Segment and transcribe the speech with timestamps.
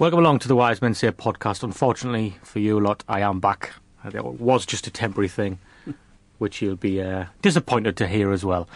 [0.00, 1.62] Welcome along to the Wise Men Say podcast.
[1.62, 3.72] Unfortunately for you lot, I am back.
[4.02, 5.58] It was just a temporary thing,
[6.38, 8.66] which you'll be uh, disappointed to hear as well.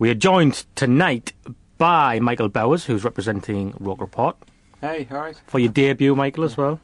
[0.00, 1.32] We are joined tonight
[1.78, 4.36] by Michael Bowers, who's representing Roker Report,
[4.80, 5.40] Hey, alright.
[5.46, 6.80] for your debut, Michael, as well.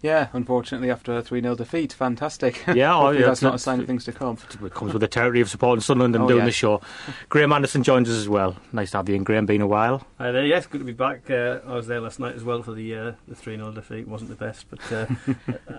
[0.00, 2.62] Yeah, unfortunately, after a 3 0 defeat, fantastic.
[2.74, 4.38] Yeah, oh, yeah, that's not a sign of things to come.
[4.64, 6.44] It comes with the territory of supporting Sunderland and Oh, doing yeah.
[6.46, 6.80] the show.
[7.28, 8.56] Graeme Anderson joins us as well.
[8.72, 9.46] Nice to have you in, Graeme.
[9.46, 10.06] Been a while.
[10.18, 10.46] Hi there.
[10.46, 11.28] Yes, good to be back.
[11.28, 14.06] Uh, I was there last night as well for the uh, the three 0 defeat.
[14.06, 15.06] wasn't the best, but uh,
[15.72, 15.74] uh,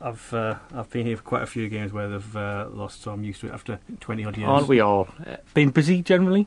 [0.00, 3.10] I've uh, I've been here for quite a few games where they've uh, lost, so
[3.12, 4.48] I'm used to it after twenty odd years.
[4.48, 5.08] Aren't we all?
[5.26, 6.46] Uh, been busy generally?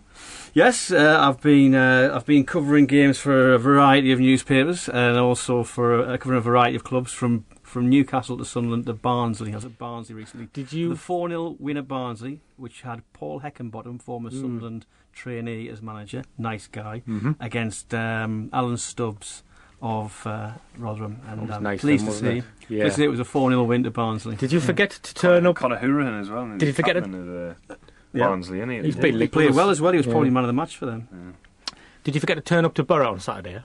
[0.53, 5.17] Yes, uh, I've been uh, I've been covering games for a variety of newspapers and
[5.17, 7.45] also for uh, covering a variety of clubs from.
[7.63, 9.53] From Newcastle to Sunderland to Barnsley.
[9.53, 10.49] I was at Barnsley recently.
[10.51, 10.89] Did you?
[10.89, 14.41] The 4 0 win at Barnsley, which had Paul Heckingbottom, former Mm.
[14.41, 16.23] Sunderland trainee, as manager.
[16.37, 17.01] Nice guy.
[17.07, 17.37] Mhm.
[17.39, 19.43] against um, Alan Stubbs
[19.81, 21.19] of uh, Rotherham.
[21.25, 22.37] That And was um, nice pleased then, to see.
[22.39, 22.43] it?
[22.67, 24.35] Pleased to see it was a 4 0 win to Barnsley.
[24.35, 25.55] Did you forget to turn up?
[25.55, 26.47] Conor Hourihane as well.
[26.57, 27.01] Did you forget to?
[27.01, 27.75] captain Of, uh,
[28.13, 28.27] Yeah.
[28.27, 28.81] Barnsley, isn't he?
[28.81, 29.91] He's Yeah, been he linked played well as well.
[29.93, 30.11] He was Yeah.
[30.13, 31.07] probably man of the match for them.
[31.11, 31.73] Yeah.
[32.03, 33.61] Did you forget to turn up to Boro on Saturday?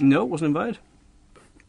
[0.00, 0.78] No, wasn't invited.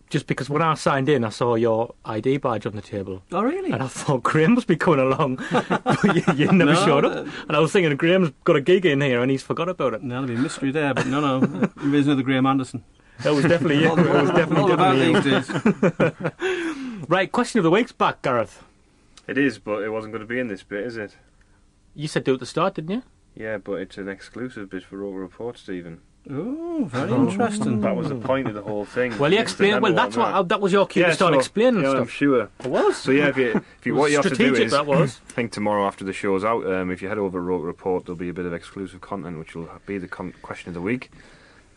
[0.09, 3.23] Just because when I signed in, I saw your ID badge on the table.
[3.31, 3.71] Oh, really?
[3.71, 7.15] And I thought Graeme must be coming along, but you, you never No, showed up.
[7.25, 9.93] uh, And I was thinking Graeme's got a gig in here and he's forgot about
[9.93, 10.03] it.
[10.03, 11.39] No, there'll be a mystery there, but no, no.
[11.77, 12.83] There's another Graeme Anderson.
[13.23, 13.89] That was definitely you.
[13.89, 16.31] all, It was definitely, all definitely
[17.01, 17.05] you.
[17.07, 18.63] Right, question of the week's back, Gareth.
[19.27, 21.15] It is, but it wasn't going to be in this bit, is it?
[21.95, 23.03] You said do it at the start, didn't you?
[23.35, 26.01] Yeah, but it's an exclusive bit for Roker Report, Stephen.
[26.29, 27.27] Oh, very Oh.
[27.27, 27.81] interesting.
[27.81, 29.17] That was the point of the whole thing.
[29.17, 29.81] Well, you It's explained.
[29.81, 32.07] Well, that's one what that was your cue Yeah, to start so- explaining yeah, I'm
[32.07, 32.49] sure.
[32.63, 32.97] It was.
[32.97, 35.19] So yeah, if you if you what you have to do is that was.
[35.27, 38.05] I think tomorrow after the show's out, um, if you head over to Roker Report,
[38.05, 40.81] there'll be a bit of exclusive content, which will be the con- question of the
[40.81, 41.09] week,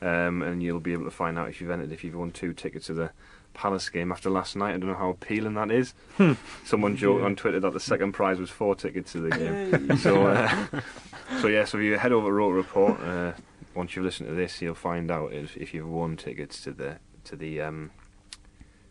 [0.05, 2.53] um, and you'll be able to find out if you've entered if you've won two
[2.53, 3.11] tickets to the
[3.55, 4.75] Palace game after last night.
[4.75, 5.95] I don't know how appealing that is.
[6.17, 6.33] Hmm.
[6.65, 9.97] Someone joked on Twitter that the second prize was four tickets to the game.
[9.97, 10.67] so, uh,
[11.41, 13.33] so yeah, so if you head over to Roker Report, uh,
[13.75, 16.99] once you've listened to this, you'll find out if, if you've won tickets to the
[17.25, 17.91] to the um,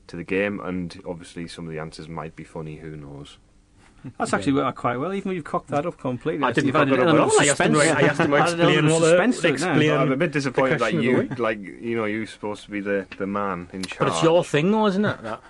[0.08, 2.78] to the game, and obviously some of the answers might be funny.
[2.78, 3.38] Who knows?
[4.18, 6.44] That's actually worked out quite well, even though you've cocked that up completely.
[6.46, 7.22] I didn't You've cock it up at all.
[7.28, 9.00] of I asked him to- I asked him to Added an explain element of what
[9.00, 9.54] the- suspense to it now.
[9.72, 12.64] explain- I'm a bit disappointed that question of the you, like, you know, you're supposed
[12.66, 14.00] to be the, the man in charge.
[14.00, 15.22] But it's your thing, though, isn't it?
[15.24, 15.42] That-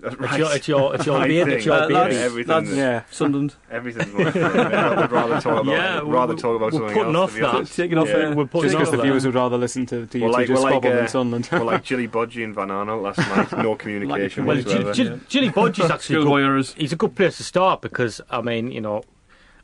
[0.00, 1.48] That's It's your, it's your, it's your My beard.
[1.48, 1.92] It's your Uh, beard.
[1.92, 3.02] lads, Everything lads, Yeah.
[3.10, 3.54] Sunderland.
[3.70, 5.66] Everything's much I would rather talk about.
[5.66, 7.30] Yeah, rather we- talk about we're something putting else.
[7.32, 7.44] off that.
[7.54, 7.76] honest.
[7.76, 8.14] Taking off Yeah.
[8.14, 10.38] uh, We're putting Just because the viewers would rather listen to, to you Well, two
[10.38, 11.48] like- just well, like, squabble uh, than Sunderland.
[11.52, 14.92] well, like Djilobodji and Van Aanholt last night, no communication Well, whatsoever.
[14.92, 18.40] Jill, Jill, Djilobodji is actually a good, he's a good place to start because I
[18.40, 19.02] mean, you know,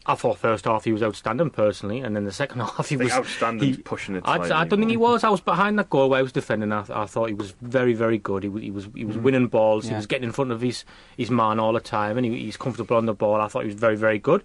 [0.06, 3.04] I thought first half he was outstanding personally, and then the second half he I
[3.04, 3.12] was.
[3.12, 4.22] outstanding he- pushing it.
[4.26, 5.24] I, I don't think he was.
[5.24, 6.72] I was behind that goal where I was defending.
[6.72, 8.42] I, I thought he was very, very good.
[8.42, 9.86] He, he was he was winning balls.
[9.88, 10.84] He was getting in front of his,
[11.16, 13.40] his man all the time, and he, he's comfortable on the ball.
[13.40, 14.42] I thought he was very, very good.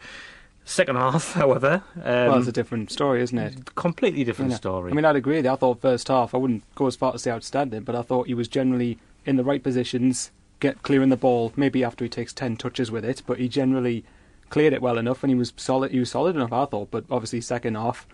[0.66, 3.74] Second half, however, um, well, it's a different story, isn't it?
[3.75, 4.92] completely different You know, story.
[4.92, 5.40] I mean, I'd agree.
[5.48, 8.28] I thought first half, I wouldn't go as far to say outstanding, but I thought
[8.28, 11.52] he was generally in the right positions, get clearing the ball.
[11.56, 14.04] Maybe after he takes ten touches with it, but he generally
[14.50, 15.92] cleared it well enough, and he was solid.
[15.92, 16.92] He was solid enough, I thought.
[16.92, 18.07] But obviously, second half,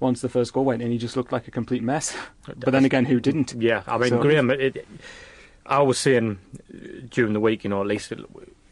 [0.00, 2.16] once the first goal went in, he just looked like a complete mess.
[2.46, 3.54] but then again, who didn't?
[3.54, 4.86] Yeah, I mean, So- Graham, it, it,
[5.66, 6.38] I was saying
[6.72, 6.76] uh,
[7.10, 8.20] during the week, you know, at least, it,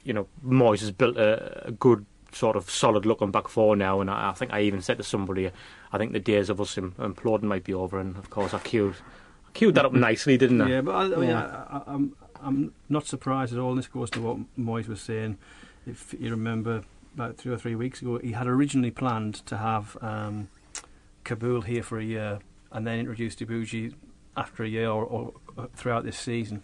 [0.04, 4.00] you know, Moyes has built a, a good sort of solid looking back four now,
[4.00, 5.50] and I, I think I even said to somebody,
[5.93, 8.94] I think the days of us imploding might be over, and of course I queued,
[9.48, 10.69] I queued that up nicely, didn't I?
[10.69, 11.64] Yeah, but I, I mean, Yeah.
[11.69, 13.70] I, I, I'm I'm not surprised at all.
[13.70, 15.38] And this goes to what Moyes was saying.
[15.87, 16.82] If you remember,
[17.14, 20.49] about three or three weeks ago, he had originally planned to have um,
[21.25, 22.38] Kaboul here for a year
[22.70, 23.94] and then introduce Djilobodji
[24.37, 26.62] after a year or, or throughout this season.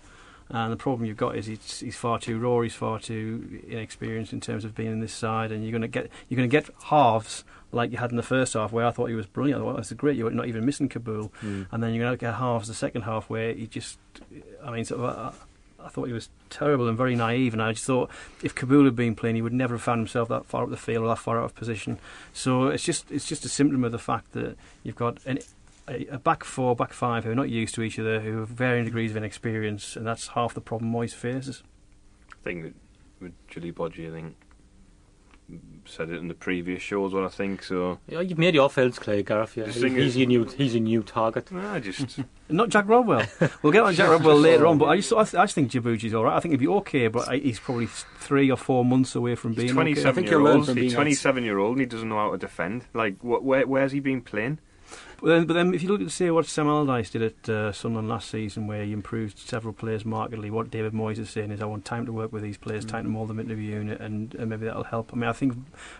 [0.50, 2.61] And the problem you've got is he's, he's far too raw.
[2.61, 5.88] He's far too inexperienced in terms of being in this side, and you're going to
[5.88, 8.91] get you're going to get halves like you had in the first half, where I
[8.91, 9.61] thought he was brilliant.
[9.61, 10.17] I thought this is great.
[10.17, 11.65] You're not even missing Kaboul, Hmm.
[11.70, 13.99] and then you're going to get halves the second half where he just,
[14.65, 15.32] I mean, sort of, uh,
[15.82, 18.10] I thought he was terrible and very naive, and I just thought
[18.42, 20.76] if Kaboul had been playing, he would never have found himself that far up the
[20.76, 21.98] field or that far out of position.
[22.32, 25.38] So it's just it's just a symptom of the fact that you've got an,
[25.86, 28.84] a, back four, back five who are not used to each other, who have varying
[28.84, 31.62] degrees of inexperience, and that's half the problem Moyes faces.
[32.32, 32.74] I think
[33.20, 34.36] with Djilobodji, I think
[35.86, 37.14] said it in the previous shows.
[37.14, 37.98] What I think so.
[38.08, 39.56] Yeah, you've made your fields clear, Gareth.
[39.56, 39.66] Yeah.
[39.66, 41.50] He- he's is- your new he's a new target.
[41.52, 43.24] I just Not Jack Rodwell.
[43.62, 45.70] we'll get on Jack Rodwell later on, but I just I, th- I just think
[45.70, 46.36] Djilobodji's all right.
[46.36, 49.52] I think he'd be okay, but I, he's probably three or four months away from
[49.52, 50.08] he's being twenty okay.
[50.08, 50.66] I think year old.
[50.66, 52.84] from He's being twenty seven year old and he doesn't know how to defend.
[52.94, 54.58] Like wh- where where's he been playing?
[55.20, 57.73] But then, but then if you look at say what Sam Allardyce did at uh,
[57.73, 61.61] Sunderland last season, where he improved several players markedly, what David Moyes is saying is,
[61.61, 64.00] I want time to work with these players, time to mould them into a unit,
[64.00, 65.11] and, and maybe that'll help.
[65.12, 65.55] I mean, I think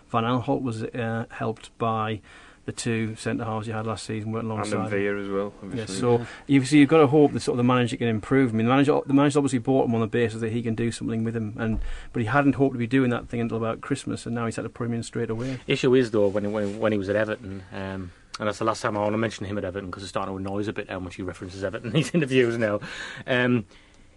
[0.09, 2.21] Van Aanholt was uh, helped by
[2.65, 4.85] the two centre halves you had last season, working And alongside.
[4.85, 4.89] him.
[4.91, 5.53] Veer as well.
[5.63, 5.95] Yeah, Obviously.
[5.95, 8.51] so you've, so you've got to hope that sort of the manager can improve.
[8.53, 10.75] I mean, the manager, the manager obviously bought him on the basis that he can
[10.75, 11.79] do something with him, and
[12.13, 14.55] but he hadn't hoped to be doing that thing until about Christmas, and now he's
[14.55, 15.59] had to put him in straight away.
[15.67, 18.65] Issue is though when he, when, when he was at Everton, um, and that's the
[18.65, 20.67] last time I want to mention him at Everton because it's starting to annoy us
[20.67, 22.79] a bit how much he references Everton in these interviews now.
[23.27, 23.65] Um,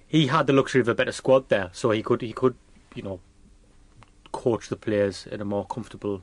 [0.07, 2.55] he had the luxury of a better squad there, so he could he could
[2.95, 3.21] you know
[4.31, 6.23] coach the players in a more comfortable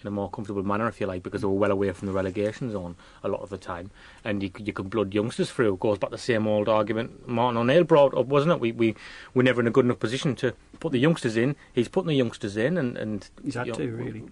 [0.00, 2.12] in a more comfortable manner, if you like, because they were well away from the
[2.12, 3.90] relegation zone a lot of the time,
[4.24, 5.74] and you you could blood youngsters through.
[5.74, 8.60] It goes back to the same old argument Martin O'Neill brought up, wasn't it?
[8.60, 8.94] We we
[9.34, 11.56] we're never in a good enough position to put the youngsters in.
[11.72, 14.22] He's putting the youngsters in, and and He's had you know, to, really.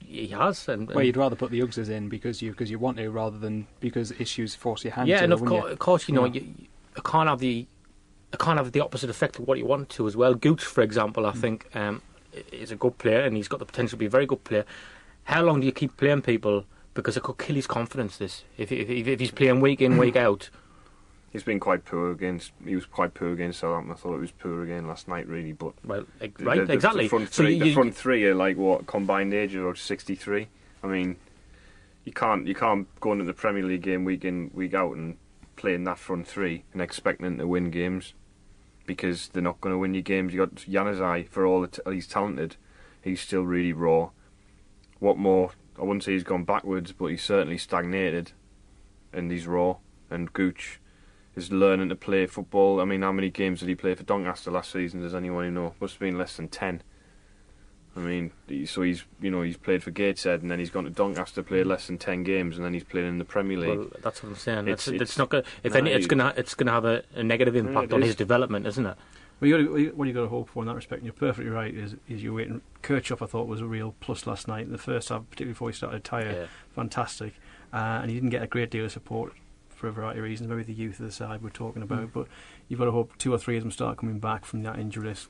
[0.00, 2.98] he has, and, Well, you'd rather put the youngsters in because you because you want
[2.98, 5.24] to rather than because issues force your hand yeah, to.
[5.24, 5.56] and of you?
[5.66, 6.40] of course, you know, Yeah.
[6.42, 6.54] you,
[6.96, 7.66] you can't have the,
[8.32, 10.34] it can't have the opposite effect of what you want to as well.
[10.34, 12.02] Gooch, for example, I think um,
[12.52, 14.64] is a good player, and he's got the potential to be a very good player.
[15.26, 16.64] How long do you keep playing people?
[16.94, 18.16] Because it could kill his confidence.
[18.16, 20.48] This, if if, if, he's playing week in, week out,
[21.36, 22.52] He's been quite poor against.
[22.64, 23.92] He was quite poor against Southampton.
[23.92, 25.52] I thought it was poor again last night, really.
[25.52, 27.04] But well, right, the, the, exactly.
[27.04, 29.76] The front so three, you, the front three are like what combined age of about
[29.76, 30.48] sixty-three.
[30.82, 31.16] I mean,
[32.06, 35.18] you can't you can't go into the Premier League game week in week out and
[35.56, 38.14] playing that front three and expecting them to win games
[38.86, 40.32] because they're not going to win your games.
[40.32, 42.56] You got Januzaj for all the t- he's talented,
[43.02, 44.08] he's still really raw.
[44.98, 45.50] What more?
[45.78, 48.32] I wouldn't say he's gone backwards, but he's certainly stagnated,
[49.12, 49.76] and he's raw.
[50.10, 50.80] And Gooch
[51.34, 52.80] is learning to play football.
[52.80, 55.00] I mean, how many games did he play for Doncaster last season?
[55.00, 55.74] Does anyone know?
[55.80, 56.82] Must have been less than ten.
[57.94, 58.30] I mean,
[58.66, 61.66] so he's you know he's played for Gateshead and then he's gone to Doncaster, played
[61.66, 63.78] less than ten games, and then he's playing in the Premier League.
[63.78, 64.68] well, that's what I'm saying.
[64.68, 65.44] It's- It's, it's, not going.
[65.62, 67.94] If no, any, it's going to it's going to have a, a negative impact it
[67.94, 68.08] on is.
[68.08, 68.96] his development, isn't it?
[69.40, 71.74] Well, you what you got to hope for in that respect, and you're perfectly right,
[71.74, 72.62] is, is you're waiting.
[72.82, 75.68] Kirchhoff, I thought, was a real plus last night in the first half, particularly before
[75.68, 76.32] he started tire.
[76.32, 76.46] Yeah.
[76.74, 77.34] Fantastic.
[77.72, 79.34] Uh, and he didn't get a great deal of support
[79.68, 82.06] for a variety of reasons, maybe the youth of the side we're talking about.
[82.06, 82.12] Mm.
[82.14, 82.28] But
[82.68, 85.08] you've got to hope two or three of them start coming back from that injury
[85.08, 85.28] list.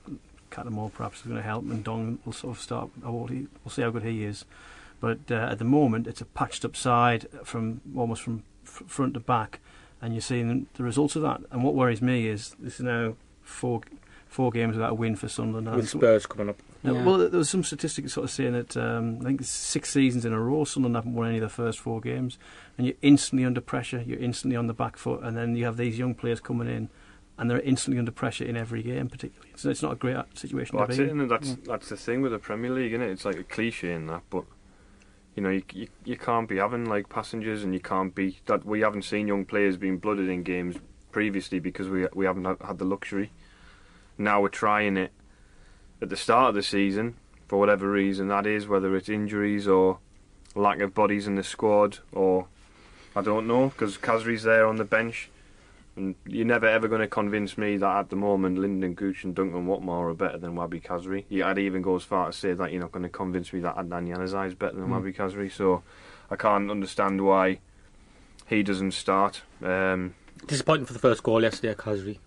[0.53, 2.91] Watmore perhaps is going to help, and Dong will sort of start.
[3.03, 4.45] We'll see how good he is.
[5.01, 9.21] But uh, at the moment, it's a patched up side from almost from front to
[9.21, 9.59] back,
[10.01, 11.41] and you're seeing the results of that.
[11.51, 13.81] And what worries me is this is now four
[14.27, 15.75] four games without a win for Sunderland.
[15.77, 16.59] With Spurs coming up.
[16.83, 17.05] Yeah.
[17.05, 20.33] Well, there was some statistics sort of saying that um, I think six seasons in
[20.33, 22.39] a row Sunderland haven't won any of the first four games,
[22.77, 24.03] and you're instantly under pressure.
[24.07, 26.91] You're instantly on the back foot, and then you have these young players coming in,
[27.39, 29.53] and they're instantly under pressure in every game, particularly.
[29.57, 31.21] So it's not a great situation Well, to that's be it, in.
[31.21, 33.11] and that's that's the thing with the Premier League, isn't it?
[33.11, 34.45] It's like a cliche in that, but
[35.35, 38.65] you know, you, you you can't be having like passengers, and you can't be that
[38.67, 40.77] we haven't seen young players being blooded in games
[41.17, 43.31] previously because we we haven't had, the luxury.
[44.19, 45.13] Now we're trying it
[46.03, 47.15] at the start of the season
[47.49, 49.99] for whatever reason that is, whether it's injuries or
[50.55, 52.49] lack of bodies in the squad, or
[53.15, 55.31] I don't know, because Khazri's there on the bench.
[55.97, 59.35] And you're never ever going to convince me that at the moment Lyndon Gooch and
[59.35, 61.25] Duncan Watmore are better than Wahbi Khazri.
[61.31, 63.61] Yeah, I'd even go as far to say that you're not going to convince me
[63.61, 65.01] that Adnan Januzaj is better than Mm.
[65.01, 65.51] Wahbi Khazri.
[65.51, 65.83] So
[66.31, 67.61] I can't understand why
[68.47, 69.41] he doesn't start.
[69.63, 70.15] Um,
[70.47, 72.19] Disappointing for the first goal yesterday, Khazri.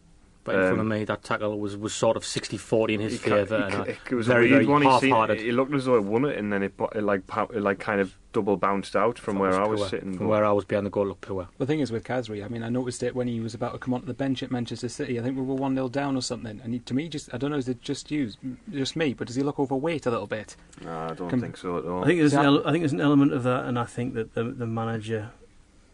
[0.46, 3.14] But in Um, front of me, that tackle was, was sort of 60-40 in his
[3.14, 3.66] he ca- favour.
[3.70, 4.82] he ca- it was very, a weird very one.
[4.82, 5.42] He, seemed- half-hearted.
[5.42, 7.22] it looked as though it won it, and then it, it like
[7.54, 9.90] it like kind of double bounced out from where it I was poor.
[9.90, 10.14] sitting.
[10.16, 11.50] From but- where I was behind the goal, looked poor.
[11.58, 13.80] The thing is with Khazri, I mean, I noticed it when he was about to
[13.80, 15.20] come onto the bench at Manchester City.
[15.20, 16.62] I think we were 1 0 down or something.
[16.64, 18.32] And he, to me, just I don't know, is it just you,
[18.72, 20.56] just me, but does he look overweight a little bit?
[20.84, 22.04] Nah, I don't Com- think so at all.
[22.04, 22.48] I think there's an Yeah.
[22.48, 25.32] ele- I think there's an element of that, and I think that the the manager.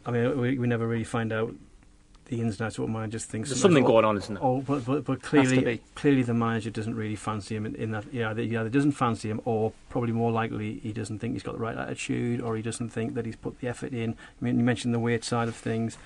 [0.06, 1.54] I mean, we, we never really find out
[2.26, 3.46] the ins and outs of what managers think.
[3.48, 4.44] There's something what- going on, isn't there?
[4.44, 8.06] Oh, but but, but clearly, clearly the manager doesn't really fancy him in, in that.
[8.12, 11.44] Yeah, either, he either doesn't fancy him, or probably more likely he doesn't think he's
[11.44, 14.12] got the right attitude, or he doesn't think that he's put the effort in.
[14.12, 15.98] I mean, you mentioned the weight side of things.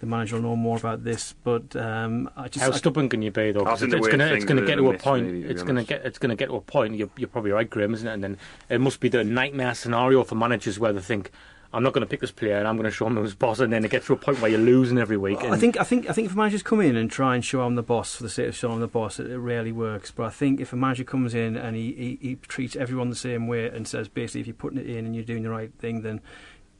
[0.00, 3.22] The manager will know more about this, but um, I just How I- stubborn can
[3.22, 3.62] you be though?
[3.62, 5.24] I 'Cause it's, it's gonna gonna get to a point.
[5.24, 6.96] myth, really, it's gonna get it's gonna get to a point.
[6.96, 8.12] You're, you're probably right, Graeme, isn't it?
[8.12, 8.36] And then
[8.68, 11.30] it must be the nightmare scenario for managers where they think.
[11.72, 13.60] I'm not going to pick this player, and I'm going to show him who's boss,
[13.60, 15.38] and then it gets to a point where you're losing every week.
[15.42, 17.62] I think I think I think if a managers come in and try and show
[17.62, 20.10] I'm the boss for the sake of showing I'm the boss, it, it rarely works.
[20.10, 23.16] But I think if a manager comes in and he, he, he treats everyone the
[23.16, 25.72] same way and says basically if you're putting it in and you're doing the right
[25.78, 26.20] thing, then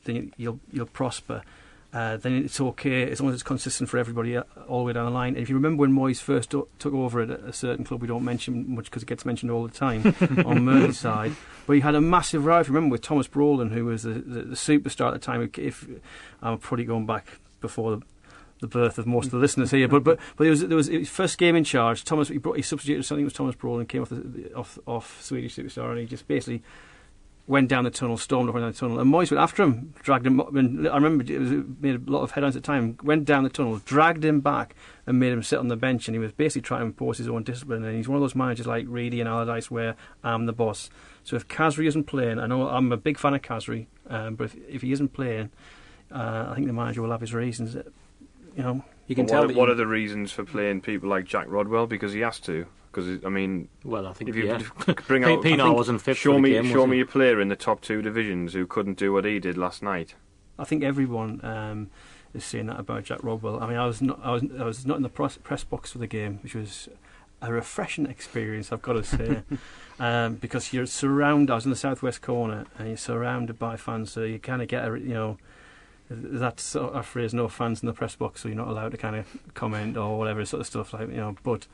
[0.05, 1.43] then you'll you'll prosper.
[1.97, 4.93] Uh, then it's okay as long as it's consistent for everybody uh, all the way
[4.93, 5.33] down the line.
[5.33, 8.23] And if you remember when Moyes first took over at a certain club, we don't
[8.23, 10.05] mention much because it gets mentioned all the time
[10.45, 11.35] on Merseyside.
[11.67, 14.11] But he had a massive row, if you remember, with Thomas Brolin, who was the,
[14.11, 15.51] the, the superstar at the time.
[15.57, 15.89] If
[16.43, 18.03] I'm probably going back before the,
[18.61, 20.89] the birth of most of the listeners here, but but but it was there was
[20.89, 22.05] his first game in charge.
[22.05, 25.57] Thomas he, brought, he substituted something was Thomas Brolin came off the, off off Swedish
[25.57, 26.63] superstar, and he just basically
[27.49, 30.27] went down the tunnel, stormed up down the tunnel, and Moyes went after him, dragged
[30.27, 30.55] him up.
[30.55, 31.51] And I remember it, was,
[31.81, 32.99] made a lot of headlines at the time.
[33.05, 34.75] Went down the tunnel, dragged him back,
[35.07, 36.09] and made him sit on the bench.
[36.09, 37.85] And he was basically trying to impose his own discipline.
[37.85, 40.91] And he's one of those managers like Reidy and Allardyce, where I'm the boss.
[41.23, 44.45] So if Khazri isn't playing, I know I'm a big fan of Khazri, um, but
[44.45, 45.51] if, if he isn't playing,
[46.13, 47.75] uh, I think the manager will have his reasons.
[48.57, 51.09] You know, You can But tell what, what you- are the reasons for playing people
[51.09, 51.87] like Jack Rodwell?
[51.87, 52.67] Because he has to.
[52.97, 54.63] Because I mean, well, I think if you yeah.
[55.07, 56.97] bring P- out, Pienaar I think- wasn't fit show for the me, game, show me
[56.97, 57.03] he?
[57.03, 60.15] a player in the top two divisions who couldn't do what he did last night.
[60.59, 61.91] I think everyone um,
[62.33, 63.63] is saying that about Jack Rodwell.
[63.63, 65.93] I mean, I was not, I was, I was not in the press, press box
[65.93, 66.89] for the game, which was
[67.43, 69.43] a refreshing experience, I've got to say,
[70.01, 71.53] um, because you're surrounded.
[71.53, 74.69] I was in the southwest corner, and you're surrounded by fans, so you kind of
[74.69, 75.37] get a, you know.
[76.09, 78.97] that's sort of phrase, no fans in the press box, so you're not allowed to
[78.97, 81.37] kind of comment or whatever sort of stuff, like you know.
[81.43, 81.67] But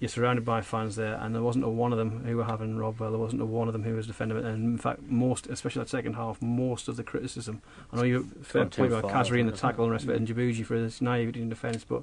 [0.00, 2.78] you're surrounded by fans there, and there wasn't a one of them who were having
[2.78, 3.10] Rodwell.
[3.10, 4.44] There wasn't a one of them who was defending it.
[4.46, 7.60] And in fact, most, especially that second half, most of the criticism.
[7.92, 10.16] I know you fair point about Khazri and the tackle and the rest of it,
[10.16, 12.02] and Djilobodji for his naivety in defence, but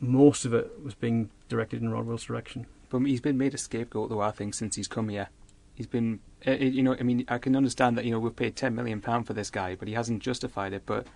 [0.00, 2.66] most of it was being directed in Rodwell's direction.
[2.90, 4.20] But he's been made a scapegoat, though.
[4.20, 5.30] I think since he's come here,
[5.74, 6.20] he's been.
[6.46, 9.00] Uh, you know, I mean, I can understand that you know we've paid ten million
[9.00, 10.82] pound for this guy, but he hasn't justified it.
[10.84, 11.06] But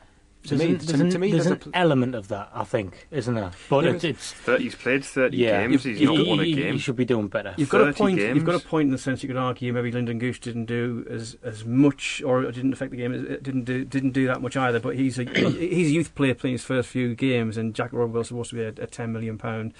[0.44, 2.14] to There's, me, an, to, there's, an, to me, there's there's an a pl- element
[2.14, 3.52] of that, I think, isn't there?
[3.70, 4.34] But There it's, is.
[4.46, 5.84] it's he's played 30 yeah, games.
[5.84, 6.72] He's you- not won a you- game.
[6.75, 7.54] You should be doing better.
[7.56, 8.18] You've got a 30 point.
[8.18, 11.06] You've got a point in the sense you could argue maybe Lyndon Gooch didn't do
[11.08, 13.12] as as much, or it didn't affect the game.
[13.14, 14.80] It didn't do didn't do that much either.
[14.80, 18.28] But he's a he's a youth player playing his first few games, and Jack Rodwell's
[18.28, 19.75] supposed to be a, a ten million pound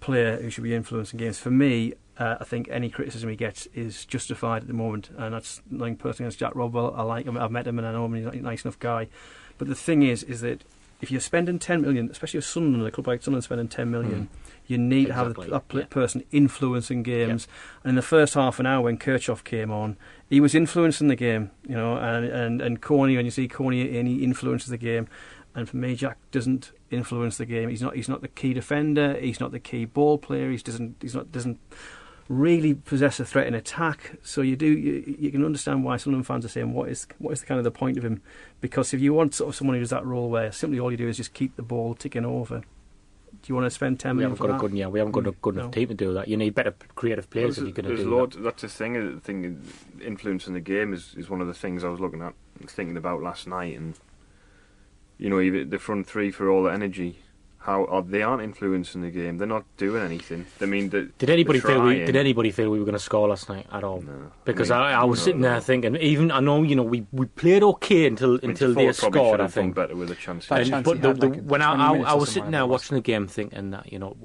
[0.00, 1.38] player who should be influencing games.
[1.38, 5.34] For me, uh, I think any criticism he gets is justified at the moment, and
[5.34, 6.94] that's nothing personally against Jack Rodwell.
[6.96, 7.36] I like him.
[7.36, 8.14] I've met him, and I know him.
[8.14, 9.08] He's a nice enough guy.
[9.60, 10.64] But the thing is, is that
[11.02, 14.22] if you're spending ten million, especially if Sunderland, a club like Sunderland, spending ten million,
[14.22, 14.52] hmm.
[14.66, 15.86] you need to have Exactly, a, a pl- yeah.
[15.86, 17.46] person influencing games.
[17.84, 19.98] And in the first half an hour, when Kirchhoff came on,
[20.30, 21.50] he was influencing the game.
[21.68, 25.08] You know, and and and Kone, when you see Kone in, he influences the game.
[25.54, 27.68] And for me, Jack doesn't influence the game.
[27.68, 27.94] He's not.
[27.96, 29.18] He's not the key defender.
[29.20, 30.50] He's not the key ball player.
[30.50, 30.96] He doesn't.
[31.02, 31.30] He's not.
[31.30, 31.60] Doesn't
[32.30, 34.12] really possess a threat in attack.
[34.22, 34.66] So you do.
[34.66, 37.58] You, you can understand why Sunderland fans are saying, "What is what is the kind
[37.58, 38.22] of the point of him?"
[38.60, 40.96] Because if you want sort of someone who does that role, where simply all you
[40.96, 42.66] do is just keep the ball ticking over, do
[43.46, 45.12] you want to spend ten we million haven't for got a good yeah, we haven't
[45.12, 45.62] got a good No.
[45.62, 46.28] enough team to do that.
[46.28, 48.42] You need better creative players Well, if you're going to do loads, that.
[48.42, 48.96] That's the thing.
[48.96, 49.60] uh, thing
[50.00, 52.34] influencing the game is, is one of the things I was looking at,
[52.66, 53.98] thinking about last night, and
[55.18, 57.18] you know, even the front three for all the energy.
[57.62, 59.36] How are, they aren't influencing the game?
[59.36, 60.46] They're not doing anything.
[60.62, 62.98] I mean, the, Did anybody they're feel we did anybody feel we were going to
[62.98, 64.00] score last night at all?
[64.00, 64.32] No.
[64.46, 65.60] Because mean, I, I was not sitting at there all.
[65.60, 68.90] thinking, even I know you know we, we played okay until I mean, until they
[68.92, 69.42] scored.
[69.42, 69.74] I think.
[69.74, 70.46] better with a chance.
[70.46, 72.64] That And- chance but the, had, the, like, when I, I, I was sitting there
[72.66, 74.16] watching the game, thinking that you know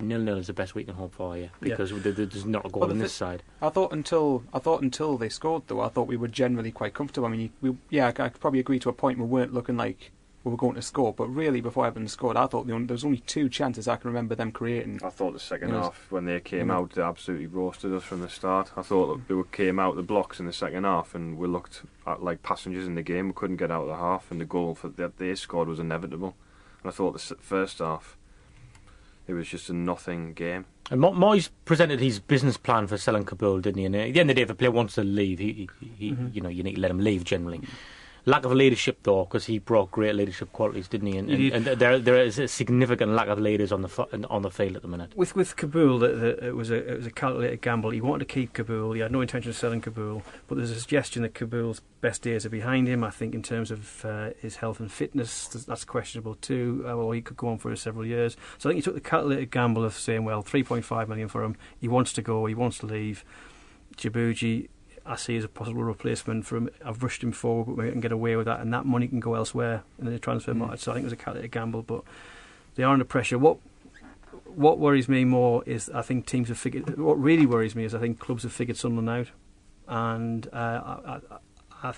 [0.00, 2.68] nil nil is the best we can hope for here because there- there's not a
[2.68, 3.44] goal Well, on thi- this side.
[3.60, 6.94] I thought until I thought until they scored though, I thought we were generally quite
[6.94, 7.28] comfortable.
[7.28, 10.10] I mean, we yeah, I could probably agree to a point we weren't looking like
[10.44, 13.04] we were going to score, but really before Everton scored, I thought only, there was
[13.04, 15.00] only two chances I can remember them creating.
[15.04, 17.46] I thought the second You know, half, when they came you know- out, they absolutely
[17.46, 18.72] roasted us from the start.
[18.76, 21.82] I thought that they came out the blocks in the second half, and we looked
[22.06, 23.28] at, like passengers in the game.
[23.28, 25.78] We couldn't get out of the half, and the goal for, that they scored was
[25.78, 26.34] inevitable.
[26.82, 28.16] And I thought the first half,
[29.28, 30.64] it was just a nothing game.
[30.90, 33.84] And Mo- Moyes presented his business plan for selling Kaboul, didn't he?
[33.84, 35.88] And at the end of the day, if a player wants to leave, he, he,
[35.96, 36.34] he Mhm.
[36.34, 37.60] you know you need to let him leave generally.
[38.24, 41.16] Lack of leadership, though, because he brought great leadership qualities, didn't he?
[41.16, 44.50] And, and, and there there is a significant lack of leaders on the on the
[44.50, 45.12] field at the minute.
[45.16, 47.90] With with Kaboul, the, the, it was a it was a calculated gamble.
[47.90, 48.94] He wanted to keep Kaboul.
[48.94, 52.46] He had no intention of selling Kaboul, but there's a suggestion that Kaboul's best days
[52.46, 53.02] are behind him.
[53.02, 56.84] I think in terms of uh, his health and fitness, that's- that's questionable too.
[56.88, 58.36] Uh, well, he could go on for several years.
[58.58, 61.56] So I think he took the calculated gamble of saying, well, 3.5 million for him.
[61.80, 62.46] He wants to go.
[62.46, 63.24] He wants to leave.
[63.96, 64.68] Djilobodji,
[65.04, 66.70] I see as a possible replacement for him.
[66.84, 69.20] I've rushed him forward, but we can get away with that, and that money can
[69.20, 70.58] go elsewhere in the transfer Mm.
[70.58, 70.80] market.
[70.80, 72.02] So I think it was a calculated gamble, but
[72.76, 73.38] they are under pressure.
[73.38, 73.58] What
[74.54, 76.98] what worries me more is I think teams have figured.
[76.98, 79.28] What really worries me is I think clubs have figured Sunderland out,
[79.88, 81.20] and uh, I,
[81.80, 81.94] I, I,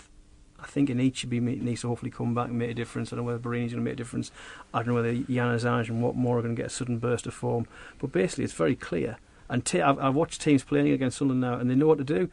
[0.60, 3.12] I think in each should be needs to hopefully come back and make a difference.
[3.12, 4.30] I don't know whether Borini's going to make a difference.
[4.72, 7.34] I don't know whether Jan and Watmore are going to get a sudden burst of
[7.34, 7.66] form.
[7.98, 9.18] But basically, it's very clear.
[9.48, 12.04] And t- I've, I've watched teams playing against Sunderland now, and they know what to
[12.04, 12.30] do.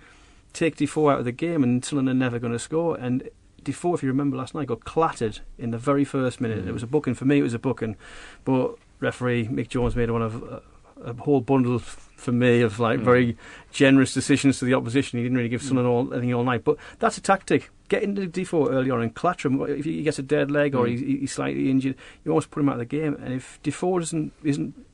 [0.54, 2.96] Take Defoe out of the game, and Sunderland are never going to score.
[2.98, 3.30] And
[3.64, 6.64] Defoe, if you remember last night, got clattered in the very first minute.
[6.66, 6.68] Mm.
[6.68, 7.40] It was a booking for me.
[7.40, 7.96] It was a booking,
[8.44, 10.60] but referee Mick Jones made one of uh,
[11.04, 13.04] a whole bundle for me of like Mm.
[13.04, 13.38] very
[13.72, 15.18] generous decisions to the opposition.
[15.20, 17.70] He didn't really give Sunderland all anything all night, but that's a tactic.
[17.88, 19.62] Get into Defoe early on and clatter him.
[19.62, 20.90] If he gets a dead leg or Mm.
[20.90, 23.16] he's, he's slightly injured, you almost put him out of the game.
[23.24, 24.86] And if Defoe doesn't isn't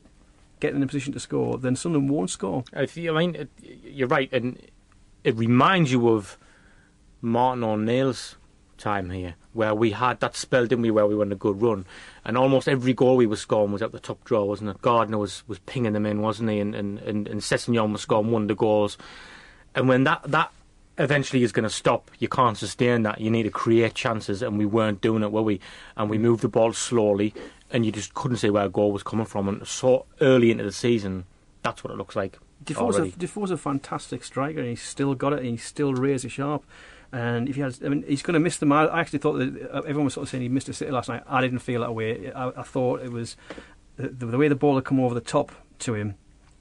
[0.60, 2.64] getting in a position to score, then Sunderland won't score.
[2.74, 3.48] I, thi- I mean,
[3.84, 4.60] you're right, and
[5.24, 6.38] it reminds you of
[7.22, 8.36] Martin O'Neill's
[8.78, 11.86] time here, where we had that spell, didn't we, where we went a good run,
[12.24, 14.82] and almost every goal we were scoring was at the top draw, wasn't it?
[14.82, 16.60] Gardner was, was pinging them in, wasn't he?
[16.60, 18.98] And and and, and Sessegnon was scoring one of the goals,
[19.76, 20.52] and when that that
[21.00, 23.22] eventually is going to stop, you can't sustain that.
[23.22, 25.60] You need to create chances, and we weren't doing it, were we?
[25.96, 27.34] And we moved the ball slowly,
[27.72, 29.48] and you just couldn't see where a goal was coming from.
[29.48, 31.26] And so early into the season,
[31.64, 32.40] that's what it looks like.
[32.68, 33.10] Defoe's a.
[33.10, 36.64] Defoe's a fantastic striker, and he's still got it, and he's still razor sharp.
[37.12, 38.72] And if he has, I mean, he's going to miss them.
[38.72, 40.92] I I actually thought that uh, everyone was sort of saying he missed a City
[40.92, 41.24] last night.
[41.28, 42.32] I didn't feel that way.
[42.32, 43.38] I, I thought it was
[43.96, 46.16] the, the way the ball had come over the top to him.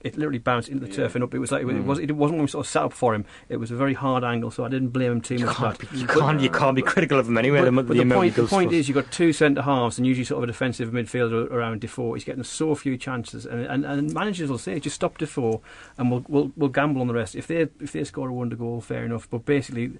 [0.06, 0.96] It literally bounced into the Yeah.
[0.96, 1.34] turf and up.
[1.34, 1.84] It was like it, Mm.
[1.84, 1.98] was.
[1.98, 3.24] It wasn't when we sort of sat up for him.
[3.48, 5.56] It was a very hard angle, so I didn't blame him too You much.
[5.56, 7.58] can't, be, you can't, you can't be critical of him anyway.
[7.60, 10.06] But, the, but the the, point, the point is, you've got two centre halves and
[10.06, 12.14] usually sort of a defensive midfielder around Defoe.
[12.14, 15.60] He's getting so few chances, and, and, and managers will say, just stop Defoe,
[15.98, 17.34] and we'll, we'll we'll gamble on the rest.
[17.34, 19.28] If they if they score a wonder goal, fair enough.
[19.30, 19.92] But basically,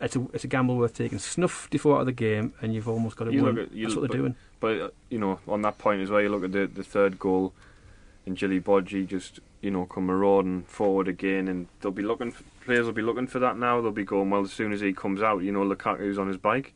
[0.00, 1.18] it's a it's a gamble worth taking.
[1.18, 3.54] Snuff Defoe out of the game, and you've almost got to You win.
[3.56, 4.36] look at- That's what they're doing.
[4.60, 7.18] But uh, you know, on that point as well, you look at the the third
[7.18, 7.52] goal,
[8.26, 12.32] and Djilobodji just you know come marauding forward again, and they'll be looking.
[12.32, 13.80] For, players will be looking for that now.
[13.80, 15.42] They'll be going well as soon as he comes out.
[15.42, 16.74] You know, Lukaku's on his bike,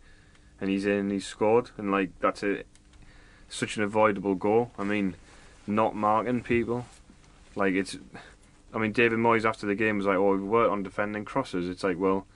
[0.61, 1.11] and he's in.
[1.11, 2.64] He's scored, and like that's a
[3.49, 4.73] such an avoidable goal.
[4.79, 5.14] I mean,
[5.66, 6.87] not marking people,
[7.55, 7.99] like it's.
[8.75, 11.68] I mean, David Moyes after the game was like, "Oh, we worked on defending crosses."
[11.68, 12.27] It's like, well,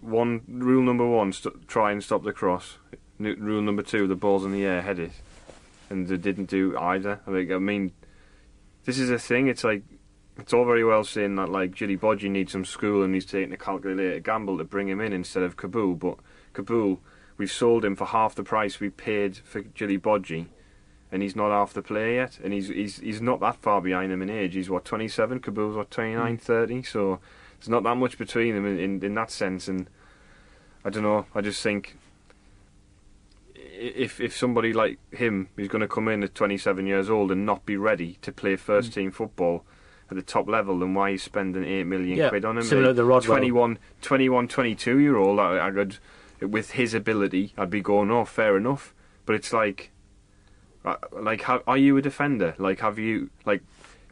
[0.00, 2.76] one rule number one: st- try and stop the cross.
[3.18, 5.12] N- rule number two: the ball's in the air, head it,
[5.88, 7.20] and they didn't do either.
[7.26, 7.92] I mean, I mean,
[8.84, 9.48] this is a thing.
[9.48, 9.82] It's like
[10.38, 13.56] it's all very well saying that like Djilobodji needs some school and he's taking a
[13.56, 16.18] calculated gamble to bring him in instead of Kaboul, but
[16.54, 16.98] Kaboul,
[17.36, 20.46] we've sold him for half the price we paid for Djilobodji.
[21.10, 24.10] And he's not half the player yet, and he's he's he's not that far behind
[24.10, 24.54] him in age.
[24.54, 26.40] He's what 27, Kaboul's what 29, mm.
[26.40, 27.20] 30, so
[27.60, 29.68] there's not that much between them in, in, in that sense.
[29.68, 29.90] And
[30.86, 31.26] I don't know.
[31.34, 31.98] I just think
[33.82, 37.44] if if somebody like him is going to come in at 27 years old and
[37.44, 39.64] not be ready to play first team football
[40.10, 42.64] at the top level, then why are you spending eight million Yeah, quid on him?
[42.64, 43.38] similar to Rodwell.
[43.38, 45.40] 21, 21, 22 year old.
[45.40, 45.98] I, I could,
[46.40, 48.94] with his ability, I'd be going, oh, fair enough.
[49.26, 49.90] But it's like,
[50.84, 52.54] uh, like, how, are you a defender?
[52.58, 53.62] Like, have you like?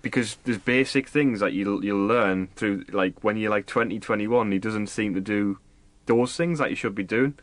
[0.02, 4.50] Because there's basic things that you'll you'll learn through like when you're like 20, 21,
[4.52, 5.58] He doesn't seem to do
[6.06, 7.34] those things that you should be doing.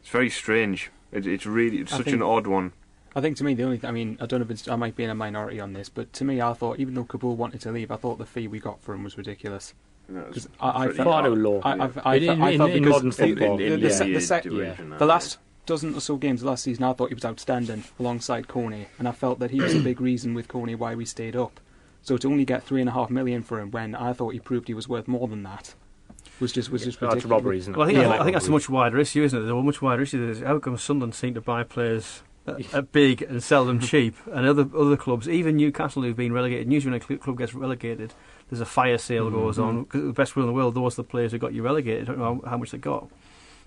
[0.00, 0.90] It's very strange.
[1.12, 2.72] It, it's really it's I such think- an odd one.
[3.16, 4.76] I think to me the only th- I mean I don't know if it's, I
[4.76, 7.34] might be in a minority on this, but to me I thought even though Kaboul
[7.36, 9.74] wanted to leave, I thought the fee we got for him was ridiculous.
[10.06, 11.60] Because I, I pretty felt Far too low.
[11.64, 13.56] I, I, I, In- I felt in because modern the- football.
[13.56, 16.62] the, the, the, the se- the, NBA sec- the last dozen or so games last
[16.64, 19.80] season, I thought he was outstanding alongside Kone, and I felt that he was a
[19.90, 21.58] big reason with Kone why we stayed up.
[22.02, 24.40] So to only get three and a half million for him when I thought he
[24.40, 25.74] proved he was worth more than that
[26.40, 27.30] was just was just That's ridiculous.
[27.30, 27.76] robbery, isn't it?
[27.76, 29.42] Well, I think, Yeah, I, like think that's a much wider issue, isn't it?
[29.42, 30.24] There's a much wider issue.
[30.24, 34.16] There's how come Sunderland seem to buy players at, at big and sell them cheap,
[34.32, 36.72] and other other clubs, even Newcastle, who've been relegated.
[36.72, 38.14] Usually, when a club gets relegated,
[38.48, 39.84] there's a fire sale goes on.
[39.84, 42.04] 'cause the best will in the world, those are the players who got you relegated.
[42.04, 43.08] I don't know how, how much they got,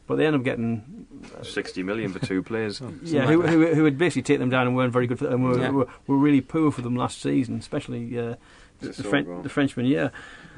[0.08, 1.06] but they end up getting
[1.44, 2.82] Sixty million for two players.
[3.04, 5.44] yeah, who, who, who would basically take them down and weren't very good for them.
[5.44, 5.70] Were, Yeah.
[5.70, 8.36] were, were really poor for them last season, especially uh,
[8.82, 9.10] the, Sissoko.
[9.10, 9.86] Fren- the Frenchman.
[9.86, 10.10] Yeah,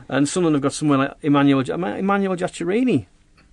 [0.09, 3.05] and Sunderland have got someone like Emmanuel Emmanuel Giaccherini.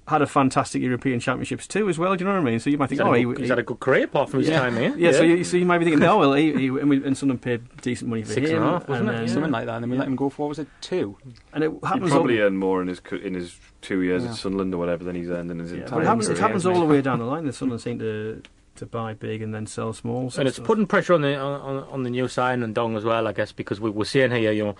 [0.08, 2.14] had a fantastic European Championships too, as well.
[2.16, 2.58] Do you know what I mean?
[2.58, 3.78] So you might think, oh, He's, oh, had, a he, he's he- had a good
[3.78, 4.58] career apart from his Yeah.
[4.60, 4.92] time here.
[4.98, 7.16] yeah, So, you, so you might be thinking, oh well, he, he, and, we, and
[7.16, 9.12] Sunderland paid decent money for Six him, and a half, wasn't it?
[9.12, 9.32] then- Yeah.
[9.32, 11.16] Something uh, like that, and then we let him go for what was it two?
[11.52, 14.30] And it He happens probably all, earned more in his in his two years Yeah.
[14.30, 16.32] at Sunderland or whatever than he's earned in his yeah, entire but it happens, it
[16.32, 16.42] career.
[16.42, 17.44] happens all the way down the line.
[17.46, 18.42] The Sunderland seem to
[18.76, 20.32] to buy big and then sell small.
[20.38, 23.26] and it's putting pressure on the on, on the new sign and Dong as well,
[23.26, 24.76] I guess, because we, we're seeing here, you know,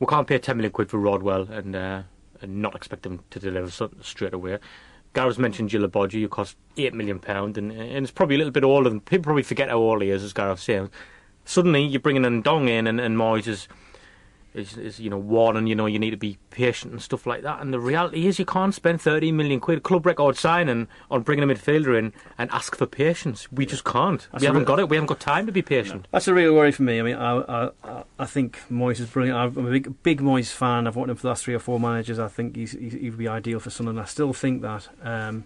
[0.00, 2.02] we can't pay ten million quid for Rodwell and uh,
[2.40, 4.58] and not expect them to deliver something straight away.
[5.12, 8.64] Gareth's mentioned Djilobodji, who cost eight million pound, and, and it's probably a little bit
[8.64, 10.90] older than people probably forget how old he is, as Gareth saying.
[11.46, 13.68] Suddenly, you're bringing in Dong in, and, and Moyes is,
[14.56, 17.42] is, is you know warning, you know, you need to be patient and stuff like
[17.42, 17.60] that.
[17.60, 21.48] And the reality is, you can't spend thirty million quid club record signing on bringing
[21.48, 23.50] a midfielder in and ask for patience.
[23.52, 24.26] We just can't.
[24.32, 24.88] That's we haven't real- got it.
[24.88, 26.08] We haven't got time to be patient.
[26.10, 26.98] That's a real worry for me.
[26.98, 29.38] I mean, I I, I- think Moyes is brilliant.
[29.38, 30.86] I'm a big big Moyes fan.
[30.86, 32.18] I've wanted him for the last three or four managers.
[32.18, 34.00] I think he's, he's he would be ideal for Sunderland.
[34.00, 34.88] I still think that.
[35.02, 35.44] Um,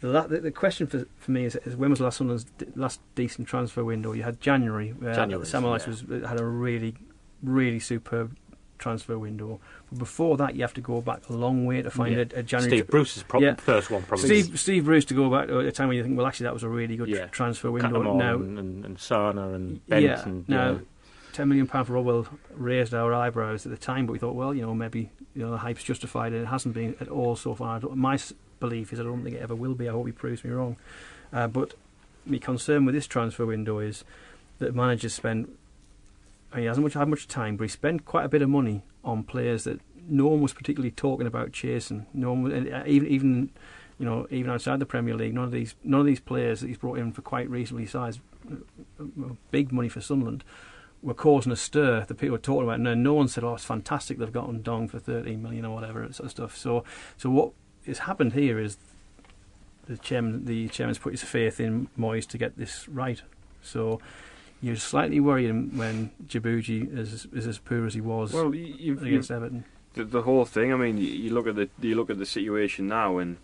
[0.00, 3.00] the, the, the question for for me is, is when was last Sunderland's d- last
[3.14, 4.12] decent transfer window?
[4.12, 4.90] You had January.
[4.90, 6.18] Where January, Sam Allardyce yeah.
[6.18, 6.94] was had a really
[7.48, 8.36] really superb
[8.78, 9.58] transfer window.
[9.90, 12.24] But before that, you have to go back a long way to find Yeah.
[12.34, 12.78] a, a January.
[12.78, 13.54] Steve Bruce's prob- Yeah.
[13.54, 14.26] first one, probably.
[14.42, 16.52] Steve Steve Bruce to go back to a time when you think, well, actually, that
[16.54, 17.26] was a really good Yeah.
[17.28, 18.02] transfer window.
[18.14, 20.22] Now, and, and, and Sana and Bent yeah.
[20.24, 20.78] and now, yeah.
[21.32, 24.52] ten million pound for Rodwell raised our eyebrows at the time, but we thought, well,
[24.52, 27.54] you know, maybe you know the hype's justified, and it hasn't been at all so
[27.54, 27.80] far.
[27.80, 28.18] My
[28.60, 29.88] belief is I don't think it ever will be.
[29.88, 30.76] I hope he proves me wrong.
[31.32, 31.72] Uh, but
[32.26, 34.04] my concern with this transfer window is
[34.58, 35.56] that managers spend.
[36.54, 38.82] Mean, he hasn't much had much time, but he spent quite a bit of money
[39.04, 42.06] on players that no one was particularly talking about chasing.
[42.14, 43.50] No one, uh, even even
[43.98, 46.68] you know, even outside the Premier League, none of these none of these players that
[46.68, 48.56] he's brought in for quite reasonably sized, uh,
[49.00, 50.44] uh, big money for Sunderland
[51.02, 52.04] were causing a stir.
[52.06, 54.88] The people were talking about, and no one said, "Oh, it's fantastic they've gotten Dong
[54.88, 56.84] for 13 million or whatever sort of stuff." So,
[57.16, 57.52] so what
[57.86, 58.76] has happened here is
[59.86, 63.22] the chairman, the chairman's put his faith in Moyes to get this right.
[63.62, 64.00] So.
[64.62, 69.02] You're slightly worried when Djilobodji is, is as poor as he was Well, you, you've,
[69.02, 69.64] against you've Everton.
[69.94, 70.72] the, the whole thing.
[70.72, 73.36] I mean, you, you look at the you look at the situation now, and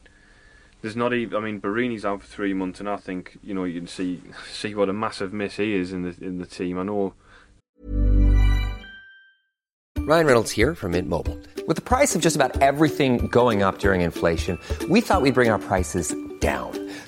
[0.80, 1.36] there's not even.
[1.36, 4.20] I mean, Borini's out for three months, and I think you know you can see
[4.52, 6.78] see what a massive miss he is in the in the team.
[6.78, 7.14] I know
[9.98, 11.38] Ryan Reynolds here from Mint Mobile.
[11.68, 15.48] With the price of just about everything going up during inflation, we thought we'd bring
[15.50, 16.81] our prices down.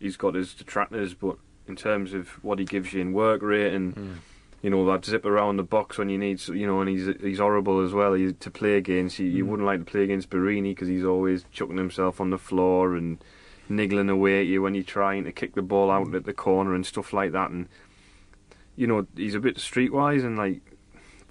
[0.00, 1.36] He's got his detractors, but
[1.68, 4.16] in terms of what he gives you in work rate and mm.
[4.62, 7.38] you know that zip around the box when you need, you know, and he's he's
[7.38, 8.14] horrible as well.
[8.14, 9.48] He, to play against, you, you mm.
[9.48, 13.22] wouldn't like to play against Borini because he's always chucking himself on the floor and
[13.68, 16.16] niggling away at you when you're trying to kick the ball out mm.
[16.16, 17.50] at the corner and stuff like that.
[17.50, 17.68] And
[18.76, 20.60] you know, he's a bit streetwise and like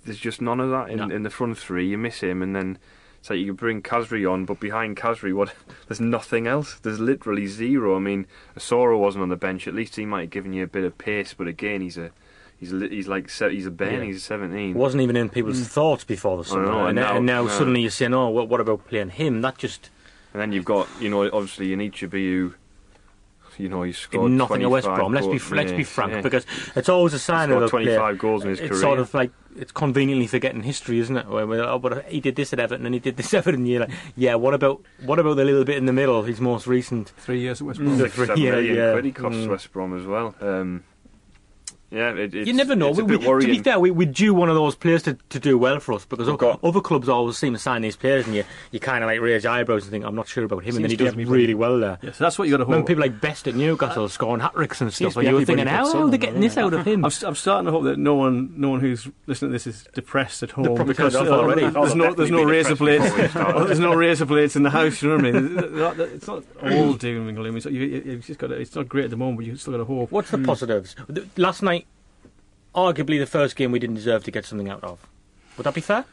[0.05, 1.15] there's just none of that in, No.
[1.15, 1.88] in the front three.
[1.88, 2.77] You miss him, and then
[3.19, 5.53] it's like you can bring Khazri on, but behind Khazri, what?
[5.88, 6.79] There's nothing else.
[6.79, 7.95] There's literally zero.
[7.95, 8.27] I mean,
[8.58, 9.67] Asoro wasn't on the bench.
[9.67, 12.12] At least he might have given you a bit of pace, but again, he's a
[12.58, 13.99] he's li- he's like he's a Ben.
[13.99, 14.05] Yeah.
[14.05, 14.73] He's a 17.
[14.73, 15.67] wasn't even in people's mm.
[15.67, 17.49] thoughts before the summer, know, and, and now- and now no.
[17.49, 19.89] suddenly you're saying, "Oh, what, what about playing him?" That just
[20.34, 22.53] And then you've got you know obviously Anichebe who,
[23.60, 25.13] you know, he scored nothing at West Brom.
[25.13, 25.52] Let's be goals.
[25.52, 26.22] let's be frank, yeah.
[26.22, 26.45] because
[26.76, 28.13] it's always a sign scored of a 25 player.
[28.15, 28.82] goals in his it's career.
[28.82, 31.28] sort of like it's conveniently forgetting history, isn't it?
[31.28, 33.65] Where, where, oh, but he did this at Everton and he did this at Everton.
[33.65, 34.36] You're like, yeah.
[34.36, 36.24] What about what about the little bit in the middle?
[36.24, 37.10] His most recent.
[37.17, 37.86] Three years at West Mm.
[37.86, 37.98] Brom.
[37.98, 38.91] The Six, yeah, million yeah.
[38.93, 39.50] quid he costs Mm.
[39.50, 40.34] West Brom as well.
[40.39, 40.84] Um,
[41.91, 42.89] Yeah, it, it's, you never know.
[42.89, 43.47] It's a We, bit we, worrying.
[43.49, 45.93] to be fair, we, we due one of those players to, to do well for
[45.93, 48.80] us because We've got- other clubs always seem to sign these players, and you, you
[48.80, 50.91] kind of like raise your eyebrows and think, I'm not sure about him, and then
[50.91, 51.97] he Seems to be does really well there.
[52.04, 52.88] Yeah, so that's what you got to Remember hope.
[52.88, 55.67] people like Best at Newcastle scoring hat tricks and stuff, to and you were thinking,
[55.67, 57.06] everybody how but are they Sunderland, getting this out of him?
[57.06, 59.88] I'm, I'm starting to hope that no one, no one who's listening to this is
[59.93, 61.69] depressed at home because turned it uh, already.
[61.69, 63.65] there's no, there's no razor depressed before we blades.
[63.67, 65.02] there's no razor blades in the house.
[65.02, 66.10] You know what I mean?
[66.13, 67.58] It's not all doom and gloom.
[67.58, 68.52] It's, you, you, just got.
[68.52, 70.12] It's not great at the moment, but you still got to hope.
[70.12, 70.95] What's the positives?
[71.38, 71.79] Last night,
[72.75, 75.08] arguably the first game we didn't deserve to get something out of.
[75.58, 76.05] Would that be fair?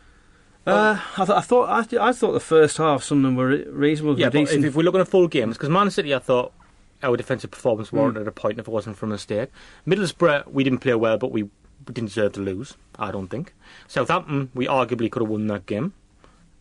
[0.66, 3.36] Uh, I, th- I thought I, th- I thought the first half some of them
[3.36, 6.18] were reasonable, Yeah, but if, if we're looking at full games, because Man City, I
[6.18, 6.52] thought
[7.04, 9.50] our defensive performance warranted a point if it wasn't for a mistake.
[9.86, 11.50] Middlesbrough, we didn't play well, but we, we
[11.92, 12.76] didn't deserve to lose.
[12.98, 13.54] I don't think.
[13.86, 15.92] Southampton, we arguably could have won that game.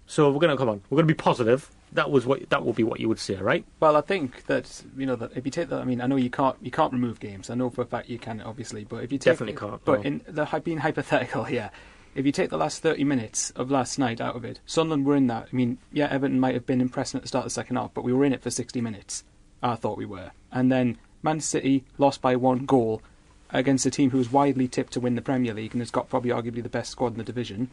[0.06, 0.84] So we're gonna come on.
[0.92, 1.72] We're gonna be positive.
[1.96, 3.66] That was what that would be what you would say, right?
[3.80, 6.18] Well, I think that you know that if you take that, I mean, I know
[6.18, 7.50] you can't you can't remove games.
[7.50, 10.02] I know for a fact you can, obviously, but if you take Definitely can't, But
[10.02, 10.08] no.
[10.08, 11.72] in the being hypothetical here,
[12.14, 15.16] if you take the last thirty minutes of last night out of it, Sunderland were
[15.16, 15.48] in that.
[15.52, 17.94] I mean, yeah, Everton might have been impressive at the start of the second half,
[17.94, 19.24] but we were in it for sixty minutes.
[19.64, 23.02] I thought we were, and then Man City lost by one goal
[23.52, 26.10] against a team who was widely tipped to win the Premier League and has got
[26.10, 27.70] probably arguably the best squad in the division.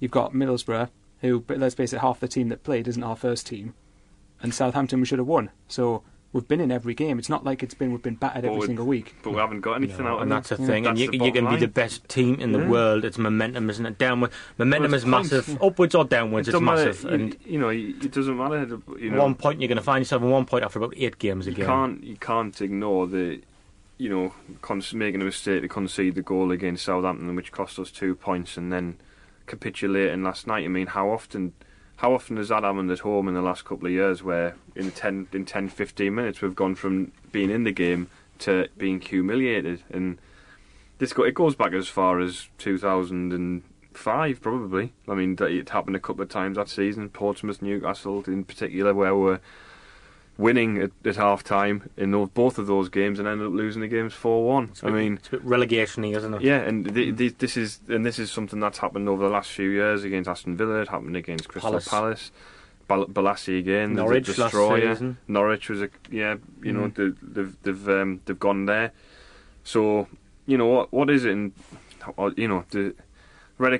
[0.00, 0.90] You've got Middlesbrough,
[1.24, 3.74] who, let's face it, half the team that played isn't our first team,
[4.42, 5.50] and Southampton we should have won.
[5.68, 7.18] So we've been in every game.
[7.18, 9.14] It's not like it's been we've been battered every single week.
[9.22, 10.86] But we haven't got anything out of and that's the thing.
[10.86, 12.68] and That's you, you're going to be the best team in the Yeah.
[12.68, 13.04] world.
[13.04, 13.98] It's momentum, isn't it?
[13.98, 14.30] Downward.
[14.58, 15.48] Momentum Well, is it's points, massive.
[15.60, 15.66] yeah.
[15.66, 17.04] Upwards or downwards, It it's doesn't matter, massive.
[17.04, 18.78] you- and you know, it doesn't matter.
[18.98, 21.18] You know, one point, you're going to find yourself in one point after about eight
[21.18, 21.66] games you again.
[21.66, 23.40] can't you can't ignore the
[23.96, 27.90] you know con- making a mistake to concede the goal against Southampton, which cost us
[27.92, 28.96] two points, and then
[29.46, 30.64] capitulating last night.
[30.64, 31.52] I mean, how often
[31.96, 34.90] how often has that happened at home in the last couple of years, where in
[34.90, 38.08] 10, in 10 15 minutes we've gone from being in the game
[38.40, 40.18] to being humiliated, and
[40.98, 44.92] this go- it goes back as far as two thousand and five probably.
[45.08, 47.08] I mean, it happened a couple of times that season.
[47.10, 49.40] Portsmouth, Newcastle, in particular, where we're
[50.36, 53.80] winning at, at half time in those, both of those games and ended up losing
[53.82, 54.64] the games four one.
[54.72, 56.42] It's a I bit- mean, it's a bit relegation-y, isn't it?
[56.42, 59.50] yeah, and th- th- this is and this is something that's happened over the last
[59.50, 60.80] few years against Aston Villa.
[60.80, 61.88] It happened against Crystal Palace.
[61.88, 62.30] Palace.
[62.86, 64.92] Bal- Balassi again, Norwich the last destroyer.
[64.94, 65.16] season.
[65.26, 66.94] Norwich was a yeah, you know Mhm.
[66.94, 68.92] they- they've they've um, they've gone there.
[69.62, 70.06] So
[70.46, 71.32] you know what what is it?
[71.32, 71.52] And
[72.36, 72.94] you know the
[73.56, 73.78] read a,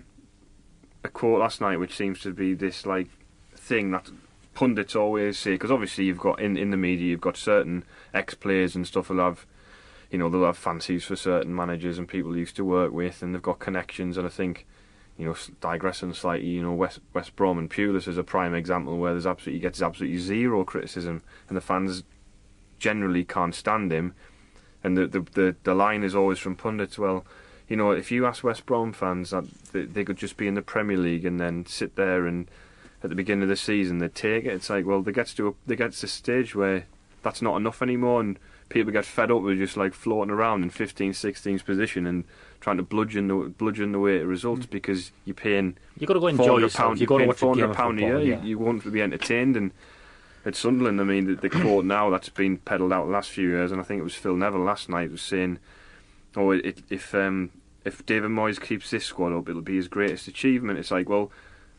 [1.04, 3.08] a quote last night which seems to be this like
[3.54, 4.08] thing that
[4.54, 8.34] pundits always say because obviously you've got in in the media you've got certain ex
[8.34, 9.46] players and stuff who'll have
[10.10, 13.34] you know they'll have fancies for certain managers and people used to work with and
[13.34, 14.66] they've got connections and I think
[15.18, 18.98] you know digressing slightly you know West West Brom and Pulis is a prime example
[18.98, 22.04] where there's absolutely gets absolutely zero criticism and the fans
[22.78, 24.14] generally can't stand him
[24.82, 27.24] and the the the, the line is always from pundits well
[27.68, 30.62] you know if you ask West Brom fans that they could just be in the
[30.62, 32.48] Premier League and then sit there and
[33.04, 35.48] at the beginning of the season they take it it's like well they get to
[35.48, 36.86] a, they gets to a stage where
[37.22, 38.38] that's not enough anymore and
[38.70, 42.24] people get fed up with just like floating around in 15th 16th position and
[42.60, 46.20] trying to bludgeon the bludgeon the way to results because you're paying You've got to
[46.20, 46.86] go enjoy 400 yourself.
[46.86, 48.40] pound, you got to watch 400 of pound a year yeah.
[48.40, 49.70] you, you want to be entertained and
[50.46, 53.50] at Sunderland I mean the, the quote now that's been peddled out the last few
[53.50, 55.58] years and I think it was Phil Neville last night was saying
[56.36, 57.50] oh it, it, if um,
[57.84, 61.30] if David Moyes keeps this squad up it'll be his greatest achievement it's like well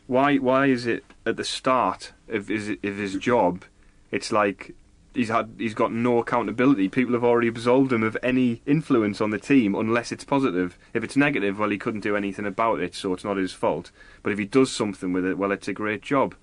[0.08, 3.64] why why is it at the start of his of his job
[4.12, 4.76] it's like
[5.16, 6.90] he's had he's got no accountability.
[6.90, 10.78] People have already absolved him of any influence on the team unless it's positive.
[10.94, 13.92] If it's negative well he couldn't do anything about it so it's not his fault.
[14.22, 16.36] But if he does something with it well it's a great job.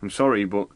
[0.00, 0.68] I'm sorry but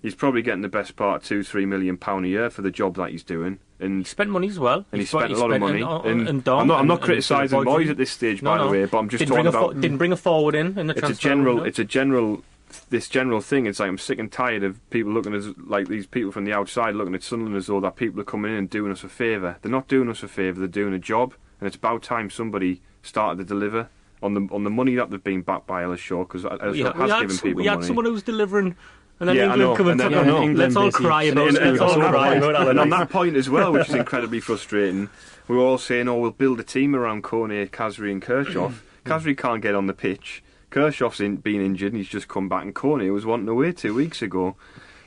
[0.00, 2.96] he's probably getting the best part two three million pound a year for the job
[2.96, 4.84] that he's doing and He spent money as well.
[4.92, 5.82] and he spent- spent a lot of money.
[5.82, 8.50] on- and and Dom I'm not, I'm and- not criticising Moyes at this stage, No,
[8.50, 8.64] by no.
[8.66, 10.94] the way, but I'm just didn't talking about didn't bring a forward in in the
[10.98, 11.68] it's a general window.
[11.68, 12.42] it's a general
[12.90, 16.06] this general thing it's like I'm sick and tired of people looking as like these
[16.06, 18.70] people from the outside looking at Sunderland as though that people are coming in and
[18.70, 21.68] doing us a favour they're not doing us a favour they're doing a job and
[21.68, 23.88] it's about time somebody started to deliver
[24.24, 26.96] on the on the money that they've been backed by Ellis Short because Ellis Short
[26.96, 28.74] has had given people we had money someone who was delivering,
[29.20, 30.34] and then Yeah, England come and and took then- him.
[30.34, 31.62] yeah, England Let's all basically- cry and, about and, it.
[31.62, 34.40] and, Let's all cry point, about and on that point as well, which is incredibly
[34.40, 35.08] frustrating,
[35.48, 38.74] we were all saying, "Oh, we'll build a team around Kone, Khazri, and Kirchhoff."
[39.04, 40.42] Khazri can't get on the pitch.
[40.70, 43.94] Kirchhoff's in, been injured, and he's just come back, and Kone was wanting away two
[43.94, 44.56] weeks ago.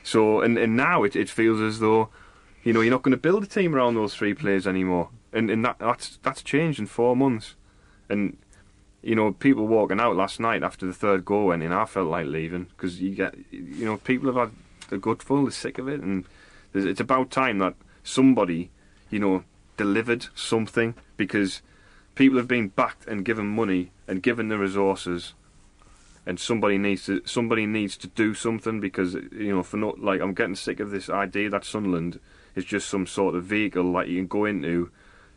[0.02, 2.08] So, and, and now it, it feels as though,
[2.62, 5.50] you know, you're not going to build a team around those three players anymore, and
[5.50, 7.56] and that that's that's changed in four months,
[8.08, 8.38] and
[9.02, 12.08] you know, people walking out last night after the third goal went in, I felt
[12.08, 14.56] like leaving because you get, you know, people have had
[14.90, 16.24] the gutful, they're sick of it, and
[16.74, 18.70] it's about time that somebody,
[19.10, 19.44] you know,
[19.76, 21.62] delivered something because
[22.14, 25.34] people have been backed and given money and given the resources,
[26.26, 30.20] and somebody needs to somebody needs to do something because you know for not like
[30.20, 32.20] I'm getting sick of this idea that Sunderland
[32.54, 34.90] is just some sort of vehicle that you can go into,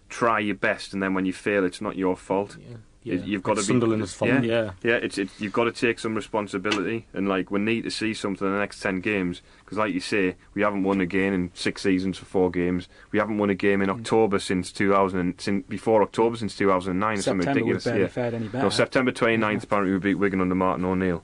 [0.10, 2.58] try your best, and then when you fail, it's not your fault.
[2.60, 2.78] Yeah.
[3.04, 3.16] Yeah.
[3.16, 4.72] You've got to be Sunderland's fault, yeah.
[4.84, 4.94] yeah.
[4.98, 8.46] It's it, you've got to take some responsibility, and like we need to see something
[8.48, 11.50] in the next ten games because, like you say, we haven't won a game in
[11.56, 12.88] six seasons for four games.
[13.12, 14.00] We haven't won a game in Mm.
[14.00, 17.16] October since 2000, and- since before October since 2009.
[17.18, 17.84] It's something September ridiculous.
[17.86, 18.08] barely yeah.
[18.08, 18.64] fared any better.
[18.66, 21.24] No, September 29th, apparently we beat Wigan under Martin O'Neill.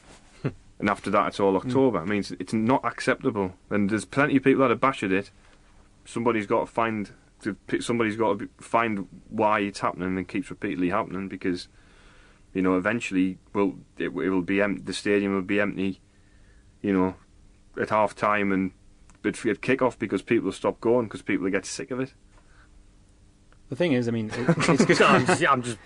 [0.44, 1.66] and after that, it's all Mm.
[1.66, 1.98] October.
[1.98, 3.54] I mean, it's, it's not acceptable.
[3.70, 5.30] And there's plenty of people that have bashed it.
[6.04, 7.10] Somebody's got to find.
[7.42, 11.68] To, somebody's got to find why it's happening and keeps repeatedly happening because,
[12.52, 16.00] you know, eventually, will it, it will be the stadium will be empty.
[16.82, 17.14] You know,
[17.80, 18.72] at half time and
[19.24, 22.00] at, at kick off because people will stop going because people will get sick of
[22.00, 22.14] it.
[23.68, 25.02] The thing is, I mean, it, it's good.
[25.02, 25.78] I'm just, I'm just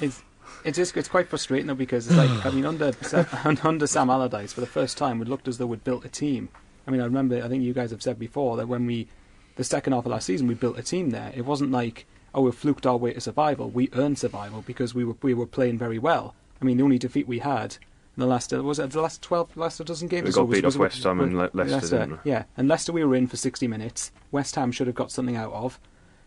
[0.00, 0.22] it's
[0.64, 2.92] it's just it's quite frustrating though because it's like I mean under
[3.62, 6.48] under Sam Allardyce for the first time it looked as though we'd built a team.
[6.86, 9.08] I mean I remember I think you guys have said before that when we
[9.56, 11.32] the second half of last season we built a team there.
[11.34, 13.68] It wasn't like oh we fluked our way to survival.
[13.70, 16.34] We earned survival because we were we were playing very well.
[16.60, 17.76] I mean the only defeat we had
[18.16, 20.56] in the last uh, was it the last twelve last dozen games We got was-
[20.58, 22.20] beat was- off West Ham and Le- Leicester, didn't?
[22.24, 24.12] Yeah, and Leicester we were in for sixty minutes.
[24.30, 25.78] West Ham should have got something out of.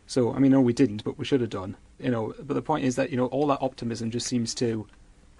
[0.07, 1.77] So I mean, no, we didn't, but we should have done.
[1.99, 4.87] You know, but the point is that you know all that optimism just seems to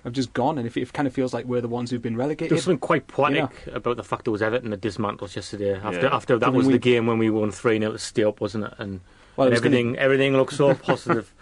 [0.04, 2.16] have just gone, and if it kind of feels like we're the ones who've been
[2.18, 2.52] relegated.
[2.52, 3.76] There's something quite poetic Yeah.
[3.76, 5.76] about the fact there was Everton that dismantled us yesterday.
[5.76, 6.16] After Yeah.
[6.16, 8.66] after that Something was the game when we won three 0 to stay up, wasn't
[8.66, 8.74] it?
[8.78, 9.02] And,
[9.36, 11.34] Well, and it was gonna- everything everything looked so positive.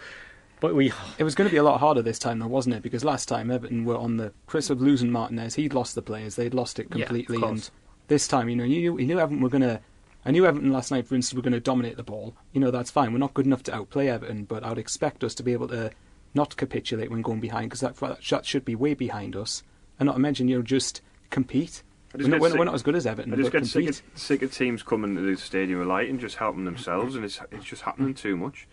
[0.60, 2.82] But we It was going to be a lot harder this time, though, wasn't it?
[2.82, 5.54] Because last time Everton were on the Chris of losing Martinez.
[5.54, 7.38] He'd lost the players; they'd lost it completely.
[7.38, 7.50] course.
[7.50, 7.70] and
[8.08, 9.80] this time, you know, you knew, you knew Everton were going to.
[10.26, 12.34] I knew Everton last night, for instance, were going to dominate the ball.
[12.52, 13.12] You know, that's fine.
[13.12, 15.68] We're not good enough to outplay Everton, but I would expect us to be able
[15.68, 15.92] to
[16.34, 19.62] not capitulate when going behind, because that, that shot should be way behind us.
[19.98, 21.82] And not to mention, you know, just compete.
[22.14, 24.42] We're not, we're, sick- not as good as Everton, I just get sick of, sick
[24.42, 27.64] of teams coming to the stadium of light and just helping themselves, and it's it's
[27.64, 28.66] just happening too much.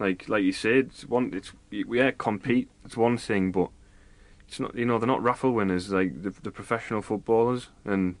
[0.00, 2.68] Like like you said, it's one it's yeah compete.
[2.84, 3.70] It's one thing, but
[4.48, 8.16] it's not you know they're not raffle winners like the, the professional footballers, and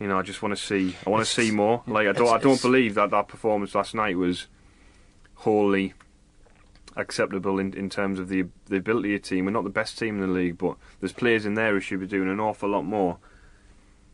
[0.00, 1.84] you know I just want to see I want to see more.
[1.86, 4.48] Like I don't I don't believe that that performance last night was
[5.34, 5.94] wholly
[6.96, 9.44] acceptable in, in terms of the the ability of the team.
[9.44, 12.00] We're not the best team in the league, but there's players in there who should
[12.00, 13.18] be doing an awful lot more,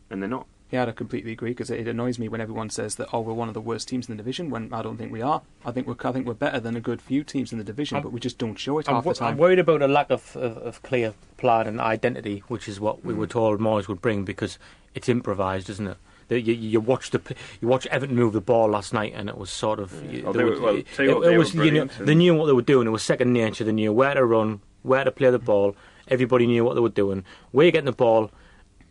[0.09, 0.47] and they're not.
[0.71, 3.33] Yeah, I completely agree because it, it annoys me when everyone says that oh we're
[3.33, 5.43] one of the worst teams in the division when I don't think we are.
[5.63, 7.97] I think we're I think we're better than a good few teams in the division,
[7.97, 9.33] I'm- but we just don't show it I'm, half wo- the time.
[9.33, 13.05] I'm worried about a lack of, of, of clear plan and identity, which is what
[13.05, 13.19] we hmm.
[13.19, 14.57] were told Moyes would bring because
[14.95, 15.97] it's improvised, isn't it?
[16.37, 17.21] You, you watch the
[17.61, 19.93] you watch Everton move the ball last night, and it was sort of
[20.25, 22.87] Oh, they were- were- well, it, was you know they knew what they were doing.
[22.87, 23.63] It was second nature.
[23.63, 25.75] They knew where to run, where to play the ball.
[26.07, 27.23] Everybody knew what they were doing.
[27.51, 28.29] Where you're getting the ball,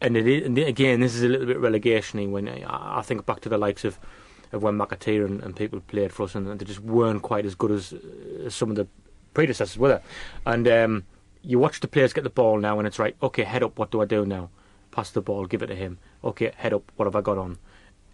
[0.00, 2.31] and, it and again, this is a little bit relegationy.
[2.31, 3.98] When I, I think back to the likes of
[4.52, 7.55] of when McAteer and, and people played for us, and they just weren't quite as
[7.55, 7.94] good as,
[8.44, 8.87] as some of the
[9.35, 9.88] predecessors were.
[9.88, 10.02] There.
[10.44, 11.05] And um,
[11.42, 13.16] you watch the players get the ball now, and it's right.
[13.22, 13.78] Okay, head up.
[13.78, 14.50] What do I do now?
[14.92, 15.98] Pass the ball, give it to him.
[16.22, 16.92] Okay, head up.
[16.96, 17.59] What have I got on?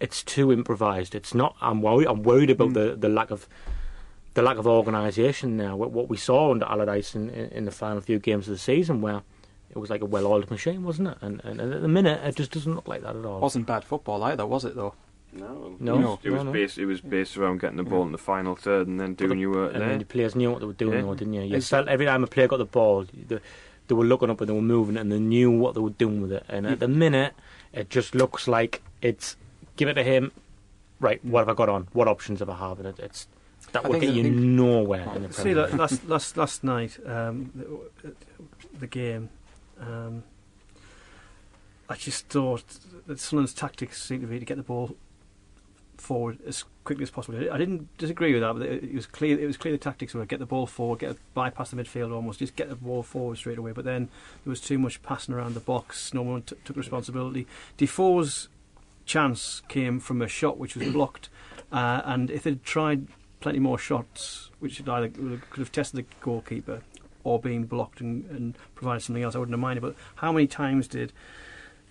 [0.00, 1.14] It's too improvised.
[1.14, 1.56] It's not.
[1.60, 2.06] I'm worried.
[2.06, 3.46] I'm worried about the, the lack of
[4.34, 5.76] the lack of organisation now.
[5.76, 8.58] What, what we saw under Allardyce in, in, in the final few games of the
[8.58, 9.22] season, where
[9.70, 11.18] it was like a well-oiled machine, wasn't it?
[11.20, 13.40] And, and at the minute, it just doesn't look like that at all.
[13.40, 14.94] wasn't bad football either, was it though?
[15.32, 16.52] No, No, it was, it was no.
[16.52, 16.78] based.
[16.78, 19.50] It was based around getting the ball in the final third and then doing your
[19.50, 19.88] work and there.
[19.90, 21.02] then the players knew what they were doing, Yeah.
[21.02, 21.40] though, didn't you?
[21.42, 23.40] You It's- felt every time a player got the ball, they,
[23.88, 26.22] they were looking up and they were moving, and they knew what they were doing
[26.22, 26.44] with it.
[26.48, 27.34] And at the minute,
[27.72, 29.36] it just looks like it's
[29.76, 30.32] give it to him.
[31.00, 31.88] Right, what have I got on?
[31.92, 32.78] What options have I have?
[32.78, 33.28] And it, it's
[33.72, 36.98] that I will get you think- nowhere in the See, like, last last last night,
[37.06, 37.52] um,
[38.02, 38.12] the,
[38.78, 39.30] the game,
[39.80, 40.22] um,
[41.88, 42.64] I just thought
[43.06, 44.96] that Sunderland's tactics seemed to be to get the ball
[46.00, 47.38] forward as quickly as possible.
[47.52, 49.38] I didn't disagree with that, but it, was clear.
[49.38, 52.38] It was clear the tactics were get the ball forward, get bypass the midfield almost,
[52.38, 53.72] just get the ball forward straight away.
[53.72, 54.08] But then
[54.44, 56.14] there was too much passing around the box.
[56.14, 57.46] No one t- took responsibility.
[57.76, 58.48] Defoe's
[59.04, 61.28] chance came from a shot which was blocked,
[61.72, 63.06] uh, and if they'd tried
[63.40, 66.82] plenty more shots, which either could have tested the goalkeeper
[67.24, 69.82] or been blocked and, and provided something else, I wouldn't have minded.
[69.82, 71.12] But how many times did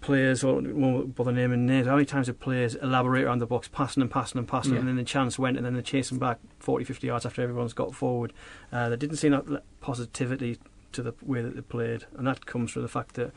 [0.01, 3.67] players, or won't bother naming names, how many times did players elaborate around the box,
[3.67, 4.79] passing and passing and passing, Yeah.
[4.79, 7.73] and then the chance went, and then they're chasing back 40, 50 yards after everyone's
[7.73, 8.31] got forward?
[8.71, 10.57] Uh, there didn't seem that positivity
[10.93, 13.31] to the way that they played, and that comes from the fact that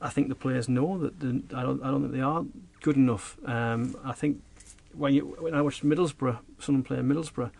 [0.00, 1.82] I think the players know that the, I don't.
[1.82, 2.44] I don't think they are
[2.82, 3.36] good enough.
[3.44, 4.40] Um, I think
[4.94, 7.50] when you when I watched Middlesbrough, someone play Middlesbrough,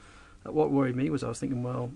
[0.45, 1.91] what worried me was I was thinking, well,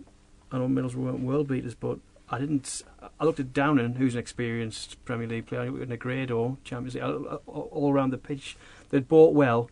[0.53, 1.99] I know Middlesbrough weren't world beaters, but
[2.29, 2.83] I didn't.
[3.21, 6.95] I looked at Downing, who's an experienced Premier League player, in a grade or Champions
[6.95, 7.05] League,
[7.47, 8.57] all, around the pitch.
[8.91, 9.71] They'd bought well,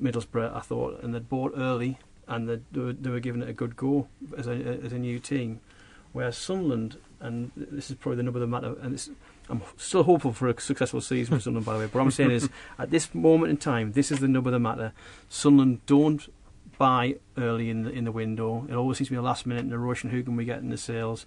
[0.00, 3.52] Middlesbrough, I thought, and they'd bought early, and they'd- were, they were giving it a
[3.52, 5.60] good go as a, as a new team.
[6.12, 9.10] Whereas Sunderland, and this is probably the number of the matter, and it's,
[9.48, 11.86] I'm still hopeful for a successful season for Sunderland, by the way.
[11.86, 14.52] But what I'm saying is, at this moment in time, this is the number of
[14.52, 14.92] the matter.
[15.28, 16.32] Sunderland don't
[16.78, 18.66] buy early in the, in the window.
[18.68, 20.44] It always seems to be the last minute in a rush, and who can we
[20.44, 21.26] get in the sales?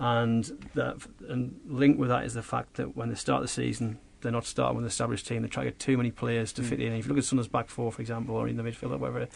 [0.00, 0.96] And that,
[1.28, 4.46] and linked with that is the fact that when they start the season, they're not
[4.46, 5.42] starting with an established team.
[5.42, 6.94] They try to get too many players to fit in.
[6.94, 9.28] If you look at Sunderland's back four, for example, or in the midfield or whatever,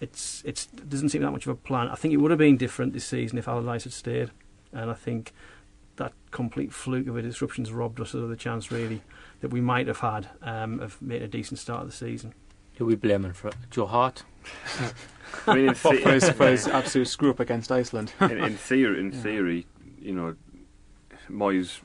[0.00, 1.88] it's it's it doesn't seem that much of a plan.
[1.88, 4.30] I think it would have been different this season if Allardyce had stayed,
[4.72, 5.32] and I think
[5.96, 9.02] that complete fluke of a disruption's robbed us of the chance really
[9.40, 12.34] that we might have had um, of making a decent start of the season.
[12.76, 13.54] Who are we blaming for it?
[13.70, 14.24] Joe Hart?
[15.46, 18.12] I mean, in, for, the- his, for his absolute screw up against Iceland.
[18.20, 19.66] in, in theory, in theory,
[20.04, 20.36] you know,
[21.30, 21.80] Moyes,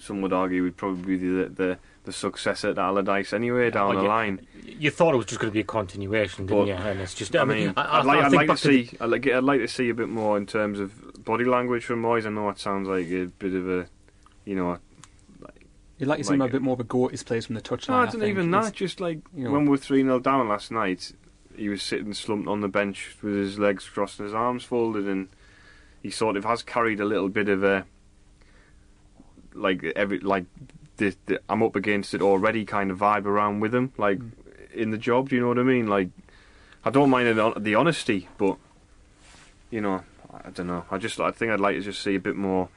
[0.00, 3.98] some would argue, would probably be the the, the successor to Allardyce anyway down Oh,
[3.98, 4.08] the yeah.
[4.08, 4.46] line.
[4.64, 6.74] You thought it was just going to be a continuation, didn't But, you?
[6.74, 8.86] And it's just, I mean, I, I, I'd like, I I'd like to back the-
[8.86, 11.84] see, I'd like, I'd like to see a bit more in terms of body language
[11.84, 12.26] from Moyes.
[12.26, 13.86] I know it sounds like a bit of a,
[14.44, 14.78] you know,
[15.98, 17.46] You'd like to see him Like- a bit more of a go at his plays
[17.46, 17.90] from the touchline.
[17.90, 18.74] no, I it's not even He's- that.
[18.74, 19.52] Just like you know.
[19.52, 21.12] when we were three 0 down last night,
[21.56, 25.06] he was sitting slumped on the bench with his legs crossed and his arms folded,
[25.06, 25.28] and
[26.04, 27.84] he sort of has carried a little bit of a
[29.54, 30.44] like every like
[30.98, 34.30] the, the I'm up against it already kind of vibe around with him, like Mm.
[34.74, 35.28] in the job.
[35.30, 35.86] Do you know what I mean?
[35.86, 36.10] Like
[36.84, 38.56] I don't mind the, the honesty, but
[39.70, 40.02] you know,
[40.44, 40.84] I don't know.
[40.90, 42.68] I just I think I'd like to just see a bit more,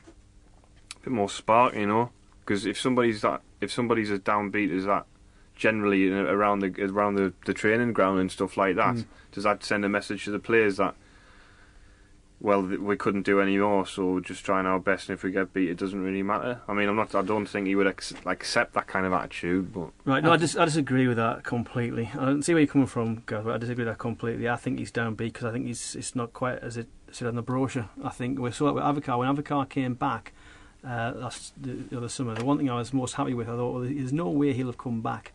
[0.95, 1.75] a bit more spark.
[1.75, 2.11] You know,
[2.45, 5.05] because if somebody's that if somebody's as downbeat as that,
[5.55, 9.05] generally around the around the, the training ground and stuff like that, Mm.
[9.31, 10.95] does that send a message to the players that?
[12.39, 15.09] Well, we couldn't do any more, so we're just trying our best.
[15.09, 16.61] And if we get beat, it doesn't really matter.
[16.67, 17.15] I mean, I'm not.
[17.15, 19.73] I don't think he would ex- accept that kind of attitude.
[19.73, 22.11] But Right, no, I, dis- I disagree with that completely.
[22.13, 24.47] I don't see where you're coming from, Gareth, but I disagree with that completely.
[24.47, 27.35] I think he's downbeat because I think he's it's not quite as it said on
[27.35, 27.89] the brochure.
[28.03, 29.17] I think we saw it with Advocaat.
[29.17, 30.31] When Advocaat came back
[30.87, 33.55] uh, last the, the other summer, the one thing I was most happy with, I
[33.55, 35.31] thought, well, there's no way he'll have come back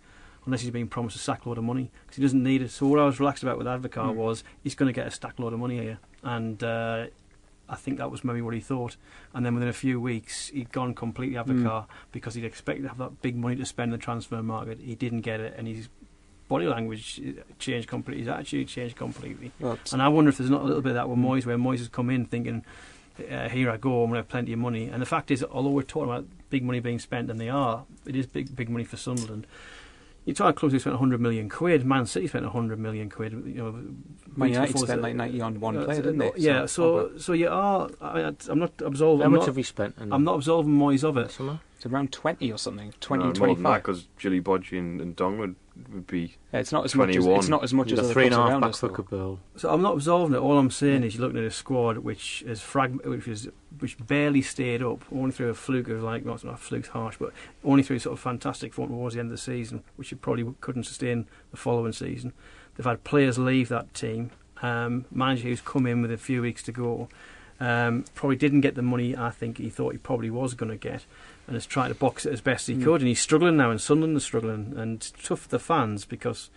[0.47, 2.71] unless he's been promised a sack load of money because he doesn't need it.
[2.71, 4.15] So what I was relaxed about with Advocaat Mm.
[4.15, 7.07] was he's going to get a stackload of money here, and uh,
[7.69, 8.97] I think that was maybe what he thought.
[9.35, 12.45] And then within a few weeks, he'd gone completely out of the car because he'd
[12.45, 14.79] expected to have that big money to spend in the transfer market.
[14.81, 15.89] He didn't get it, and his
[16.49, 17.21] body language
[17.59, 18.23] changed completely.
[18.25, 19.53] His attitude changed completely.
[19.73, 21.57] It's- And I wonder if there's not a little bit of that with Moyes, where
[21.57, 22.65] Moyes has come in thinking,
[23.31, 25.43] uh, "Here I go, I'm going to have plenty of money." And the fact is,
[25.43, 28.69] although we're talking about big money being spent, and they are, it is big, big
[28.69, 29.47] money for Sunderland.
[30.25, 31.85] You talk clubs who spent 100 million quid.
[31.85, 33.33] Man City spent 100 million quid.
[33.33, 33.73] You know,
[34.37, 36.31] Man United spent the- like 90 on one uh, player, didn't they?
[36.37, 36.67] Yeah.
[36.67, 37.91] So, so you are.
[38.01, 39.21] I, I'm not absolving.
[39.21, 39.97] How I'm much not, have we spent?
[39.99, 41.33] I'm not absolving Moyes of it.
[41.33, 41.59] Summer?
[41.83, 42.95] It's around 20 or something.
[43.01, 43.83] 20, no, more than 25.
[43.83, 45.57] because Djilobodji and, and Ndong would,
[45.93, 46.37] would be.
[46.53, 47.39] Yeah, it's not as much as 21.
[47.41, 48.71] it's not as much We've as got other three and a clubs half around back
[48.71, 48.79] us.
[48.79, 48.89] for.
[48.91, 49.39] Kaboul.
[49.57, 50.39] So I'm not absolving it.
[50.39, 53.49] All I'm saying is you're looking at a squad which is frag- which is
[53.81, 57.33] which barely stayed up, only through a fluke of like not not fluke's harsh, but
[57.65, 60.55] only through sort of fantastic form towards the end of the season, which you probably
[60.61, 62.33] couldn't sustain the following season.
[62.77, 64.31] They've had players leave that team.
[64.63, 67.09] Um, manager who's come in with a few weeks to go.
[67.59, 70.77] Um, probably didn't get the money I think he thought he probably was going to
[70.77, 71.05] get,
[71.47, 72.85] and is trying to box it as best he Mm.
[72.85, 73.01] could.
[73.01, 76.51] And he's struggling now, and Sunderland is struggling, and tough for the fans because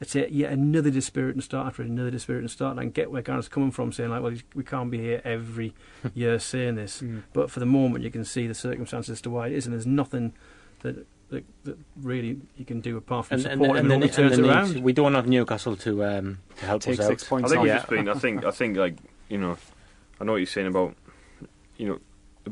[0.00, 2.72] it's a, yet another dispiriting start after another dispiriting start.
[2.72, 5.74] And I get where Gareth's coming from, saying like, well, we can't be here every
[6.14, 7.02] year saying this.
[7.02, 7.22] Mm.
[7.34, 9.74] But for the moment, you can see the circumstances as to why it is, and
[9.74, 10.32] there's nothing
[10.80, 13.94] that that, that really you can do apart from And, and, support and, him the,
[13.94, 14.74] and hope he turns and around.
[14.74, 17.26] need- we don't have Newcastle to um, to help Take us six out.
[17.26, 17.88] I points think off.
[17.90, 18.08] we've been.
[18.08, 18.44] I think.
[18.44, 18.96] I think like
[19.28, 19.56] you know,
[20.20, 20.96] I know what you're saying about
[21.76, 21.98] you know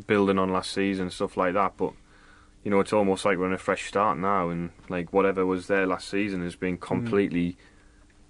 [0.07, 1.93] building on last season and stuff like that, but
[2.65, 5.67] you know it's almost like we're in a fresh start now, and like whatever was
[5.67, 6.81] there last season has been mm.
[6.81, 7.57] completely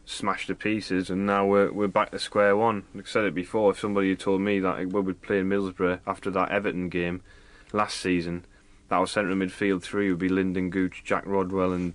[0.05, 2.85] smashed to pieces, and now we're we're back to square one.
[2.95, 3.71] Like I said it before.
[3.71, 7.23] If somebody had told me that we would play in Middlesbrough after that Everton game
[7.73, 8.45] last season,
[8.89, 11.95] that our centre midfield three would be Lyndon Gooch, Jack Rodwell, and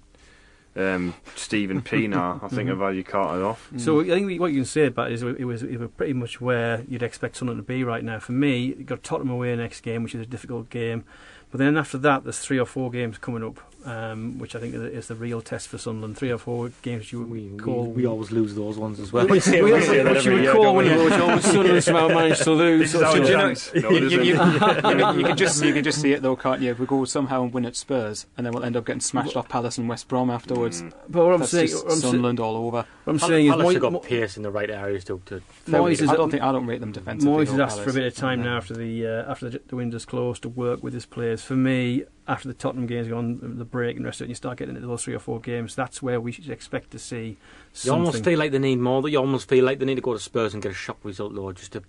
[0.76, 2.43] um, Steven Pienaar.
[2.43, 3.71] I think I've had you carted off.
[3.78, 6.13] So I think what you can say about it is it was, it was pretty
[6.13, 8.19] much where you'd expect Sunderland to be right now.
[8.19, 11.03] For me, you've got Tottenham away next game, which is a difficult game.
[11.51, 14.73] But then after that, there's three or four games coming up um, which I think
[14.75, 16.17] is the real test for Sunderland.
[16.17, 17.86] Three or four games you would We, we, call.
[17.91, 19.27] we always lose those ones as well.
[19.27, 20.91] We say- we say that every you would year, call don't we?
[20.93, 22.91] always Sunderland somehow managed to lose.
[22.91, 26.13] So- so you know- No, You, you, you, you, can- just you can just see
[26.13, 26.71] it though, can't you?
[26.71, 29.36] If we go somehow and win at Spurs, and then we'll end up getting smashed
[29.36, 30.81] off Palace and West Brom afterwards.
[30.81, 30.93] Mm.
[31.09, 32.77] But what I'm That's saying, just I'm, sa- Sunderland all over.
[32.77, 35.03] what I'm Pal- saying is, Palace Moy- have got Mo- pace in the right areas
[35.05, 35.21] to.
[35.25, 37.34] to Moyes is I don't think I don't rate them defensively.
[37.45, 39.61] Moyes has though, asked for a bit of time now after the uh, after the,
[39.67, 41.43] the window's closed to work with his players.
[41.43, 44.57] For me, after the Tottenham games gone, the break and rest of it, you start
[44.57, 45.76] getting into those three or four games.
[45.76, 47.38] That's where we should expect to see
[47.84, 49.07] You almost feel like they need more.
[49.09, 51.36] You almost feel like they need to go to Spurs and get a shock result,
[51.36, 51.84] though, just to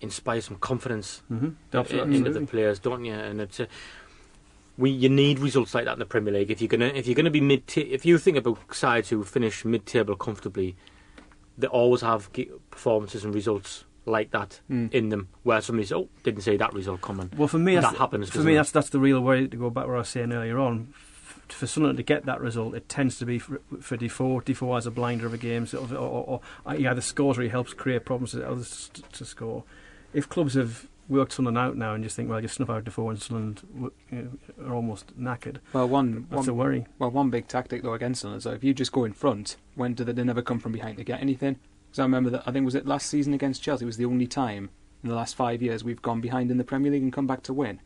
[0.00, 1.94] inspire some confidence mm-hmm.
[1.94, 3.14] in- into the players, don't you?
[3.14, 3.68] And it's a,
[4.76, 7.14] we you need results like that in the Premier League if you're gonna if you're
[7.14, 10.76] gonna be mid if you think about sides who finish mid table comfortably,
[11.56, 12.30] they always have
[12.70, 14.92] performances and results like that Mm.
[14.94, 17.30] in them where somebody's oh didn't see that result coming.
[17.36, 18.30] Well, for me, that's, that happens.
[18.30, 18.56] For me, it?
[18.56, 20.94] that's that's the real way to go back where I was saying earlier on.
[21.48, 24.40] For Sunderland to get that result, it tends to be for, for Defoe.
[24.40, 27.38] Defoe has a blinder of a game, sort of, or, or, or he either scores
[27.38, 29.62] or he helps create problems for others to, to score.
[30.12, 33.10] If clubs have worked Sunderland out now and just think, well, just snuff out Defoe
[33.10, 36.84] and Sunderland w- you know, are almost knackered, Well, one that's a worry.
[36.98, 38.42] well one big tactic though against Sunderland.
[38.42, 40.96] So if you just go in front, when do they, they never come from behind
[40.98, 41.60] to get anything?
[41.96, 44.26] Because I remember that I think was it last season against Chelsea was the only
[44.26, 44.68] time
[45.02, 47.42] in the last five years we've gone behind in the Premier League and come back
[47.44, 47.80] to win.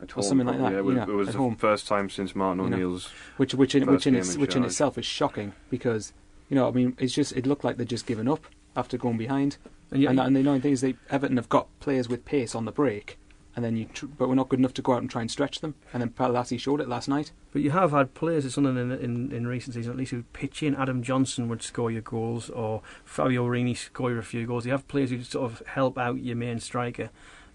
[0.00, 1.56] At or something like that, Yeah, you it was at the home.
[1.56, 2.76] first time since Martin You know.
[2.76, 3.10] O'Neill's.
[3.38, 6.12] which which in First which in game its, in which in itself is shocking because
[6.48, 8.46] you know I mean it's just it looked like they'd just given up
[8.76, 9.56] after going behind
[9.90, 12.54] And, you, and, and the annoying thing is they Everton have got players with pace
[12.54, 13.18] on the break
[13.56, 15.30] and then you tr- but we're not good enough to go out and try and
[15.30, 18.52] stretch them and then Palazzi showed it last night But you have had players at
[18.52, 20.74] Sunderland in, in, in recent seasons, at least who pitch in.
[20.74, 24.66] Adam Johnson would score your goals, or Fabio Borini score a few goals.
[24.66, 27.08] You have players who sort of help out your main striker,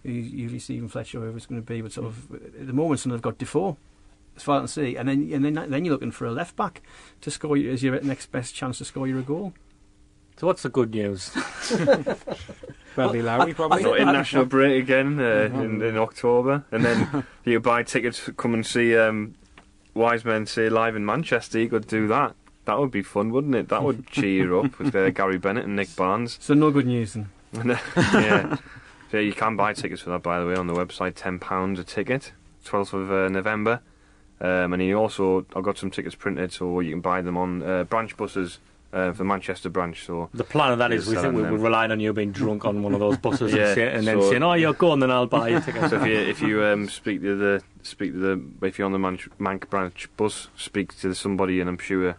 [0.04, 1.82] usually Steven Fletcher, whoever it's going to be.
[1.82, 3.78] But sort of at the moment, have got Defoe,
[4.36, 6.56] as far as I see, and then and then then you're looking for a left
[6.56, 6.82] back
[7.22, 9.54] to score you as your next best chance to score you a goal.
[10.38, 11.30] So what's the good news?
[12.96, 15.64] Bradley Lowery probably Got international break again uh, Mhm.
[15.64, 19.36] in, in October, and then you buy tickets, come and see um,
[19.94, 21.60] Wise Men say live in Manchester.
[21.60, 22.36] You could do that.
[22.66, 23.70] That would be fun, wouldn't it?
[23.70, 26.38] That would cheer you up with uh, Gary Bennett and Nick Barnes.
[26.42, 27.30] So no good news then.
[27.96, 28.58] Yeah.
[29.12, 31.14] So you can buy tickets for that, by the way, on the website.
[31.16, 32.32] Ten pounds a ticket,
[32.66, 33.82] twelfth of uh, November.
[34.40, 37.62] Um, and you also, I've got some tickets printed, so you can buy them on
[37.62, 38.58] uh, branch buses
[38.94, 40.06] uh, for the Manchester branch.
[40.06, 41.62] So The plan of that is we think we're them.
[41.62, 44.22] relying on you being drunk on one of those buses Yeah, and, say, and then
[44.22, 46.90] saying, "Oh, you're going, then I'll buy you tickets." So if you if you um,
[46.90, 50.98] speak to the speak to the if you're on the Manch, Mank branch bus, speak
[51.00, 52.16] to somebody, and I'm sure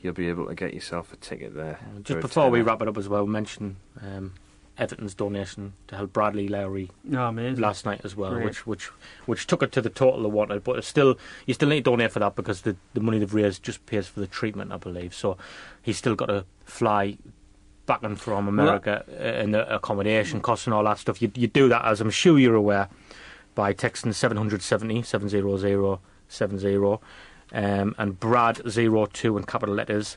[0.00, 1.78] you'll be able to get yourself a ticket there.
[2.02, 4.34] Just before we wrap it up as well, mention um,
[4.78, 6.90] Everton's donation to help Bradley Lowery
[7.28, 7.60] amazing.
[7.60, 8.44] last night as well, Great.
[8.46, 8.86] which which
[9.26, 10.64] which took it to the total they wanted.
[10.64, 13.34] But it's still, you still need to donate for that because the the money they've
[13.34, 15.14] raised just pays for the treatment, I believe.
[15.14, 15.36] So
[15.82, 17.18] he's still got to fly
[17.86, 21.20] back and from America uh, and the accommodation costs and all that stuff.
[21.20, 22.88] You you do that, as I'm sure you're aware,
[23.54, 25.98] by texting 770 700
[26.28, 26.98] 70
[27.52, 30.16] um, and Brad 02 in capital letters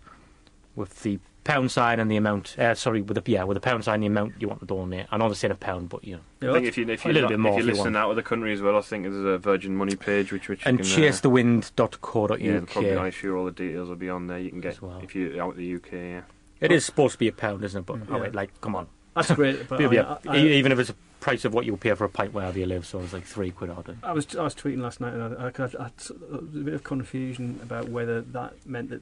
[0.76, 2.60] with the pound sign and the amount.
[2.60, 5.06] Uh, sorry, with the yeah, with the pound sign, the amount you want to donate.
[5.12, 6.50] I know they're saying a pound, but you know.
[6.50, 7.94] I think if you if A you little bit more if if you're you listening
[7.94, 8.04] want.
[8.06, 10.66] out of the country as well, I think there's a Virgin Money page which which
[10.66, 12.40] and you uh, chasethewind.co.uk.
[12.42, 14.40] yeah, probably I'm sure all the details will be on there.
[14.40, 15.00] You can get well.
[15.02, 15.92] if you're out of the UK.
[15.94, 16.22] Yeah.
[16.62, 17.86] It is supposed to be a pound, isn't it?
[17.86, 18.88] But Mm, oh, wait, like, come on.
[19.16, 19.68] That's great.
[19.70, 21.82] But I, yeah, I, e- I, even if it's a price of what you would
[21.82, 23.98] pay for a pint wherever you live, so it's like three quid odd.
[24.04, 26.64] I was I was tweeting last night, and I, I, I, I, there was a
[26.64, 29.02] bit of confusion about whether that meant that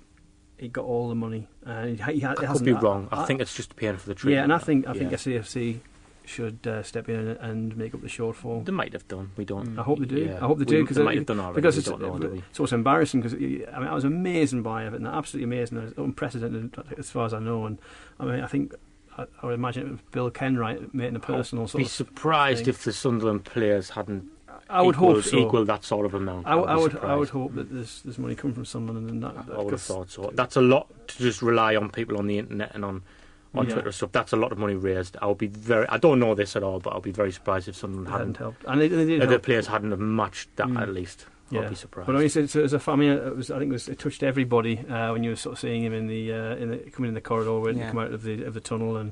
[0.64, 1.48] he got all the money.
[1.66, 3.08] Uh, he, he, ha- it I could hasn't- be wrong.
[3.12, 4.38] I, think it's just paying for the treatment.
[4.38, 5.18] yeah, and I think I think Yeah.
[5.18, 5.80] SAFC
[6.26, 8.64] should uh, step in and, and make up the shortfall.
[8.64, 9.32] they might have done.
[9.36, 9.78] We don't.
[9.78, 10.20] I hope they do.
[10.20, 10.38] Yeah.
[10.38, 11.56] I hope they do because they might have done already.
[11.56, 12.44] because we it's, don't know, do we?
[12.64, 13.38] it's embarrassing because I
[13.80, 17.40] mean I was amazing by Everton, absolutely amazing, It was unprecedented as far as I
[17.40, 17.78] know, and
[18.22, 18.74] I mean I think
[19.18, 21.92] I, I would imagine it was Bill Kenwright making a personal sort Be of.
[21.92, 22.70] surprised thing.
[22.70, 24.24] if the Sunderland players hadn't.
[24.74, 25.38] I would equaled, hope so.
[25.38, 26.48] equal that sort of amount.
[26.48, 28.98] I, would I be would I would hope that there's there's money coming from someone,
[28.98, 29.36] and that.
[29.54, 30.32] I would have thought so.
[30.34, 33.04] That's a lot to just rely on people on the internet and on
[33.56, 33.74] on Yeah.
[33.74, 34.12] Twitter and stuff.
[34.12, 35.16] That's a lot of money raised.
[35.22, 35.88] I'll be very.
[35.88, 38.38] I don't know this at all, but I'll be very surprised if someone hadn't hadn't.
[38.38, 40.82] helped, and they, they did the players hadn't have matched that Mm.
[40.82, 41.28] at least.
[41.52, 41.62] Yeah.
[41.62, 42.08] I'll be surprised.
[42.08, 43.88] But I mean, it's, it's, it's a, I mean, it was, I think it, was,
[43.88, 46.72] it touched everybody uh, when you were sort of seeing him in the, uh, in
[46.72, 47.84] the coming in the corridor when Yeah.
[47.86, 49.12] he come out of the of the tunnel, and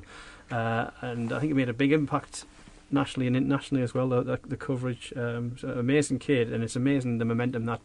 [0.50, 2.44] uh, and I think it made a big impact
[2.92, 4.08] nationally and internationally as well.
[4.08, 7.80] The, the, the coverage, um, amazing kid, and it's amazing the momentum that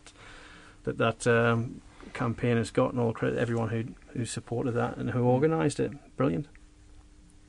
[0.83, 1.81] that that um,
[2.13, 2.99] campaign has gotten.
[2.99, 3.85] all credit to everyone who
[4.17, 5.91] who supported that and who organised it.
[6.17, 6.47] Brilliant.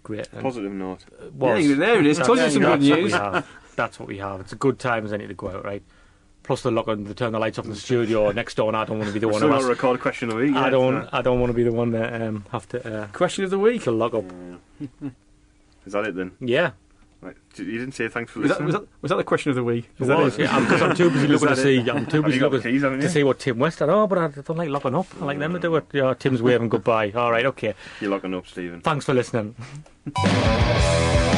[0.03, 0.29] Great.
[0.33, 1.05] And Positive note.
[1.21, 1.67] it was.
[1.67, 2.17] Yeah, there it is.
[2.19, 3.45] That's- Told you some good that's what news.
[3.77, 4.41] That's what we have.
[4.41, 5.83] It's a good time as any to go out, right?
[6.49, 8.77] plus the lock on to turn the lights off in the studio next door, and
[8.77, 10.43] I don't want to be the one still who not record a question of the
[10.45, 10.57] week.
[10.57, 13.07] I don't uh, I don't want to be the one that um, have to uh,
[13.09, 13.83] Question of the week.
[13.83, 14.25] to lock up.
[15.87, 16.33] Is that it then?
[16.41, 16.71] Yeah,
[17.21, 17.37] Right.
[17.57, 19.65] You didn't say thanks for Was that, was, that, was that the question of the
[19.65, 19.91] week?
[19.99, 20.39] Is it that was.
[20.39, 20.43] it?
[20.43, 21.79] Yeah, I'm, 'cause I'm too busy looking to that see.
[21.79, 21.89] it?
[21.89, 23.89] I'm too busy looking keys, to see what Tim West had.
[23.89, 25.07] Oh, but I don't like locking up.
[25.21, 25.87] I like them to do it.
[25.93, 27.11] Yeah, uh, Tim's waving goodbye.
[27.17, 27.75] All right, okay.
[28.01, 28.81] You're locking up, Stephen.
[28.83, 29.57] Thanks for listening.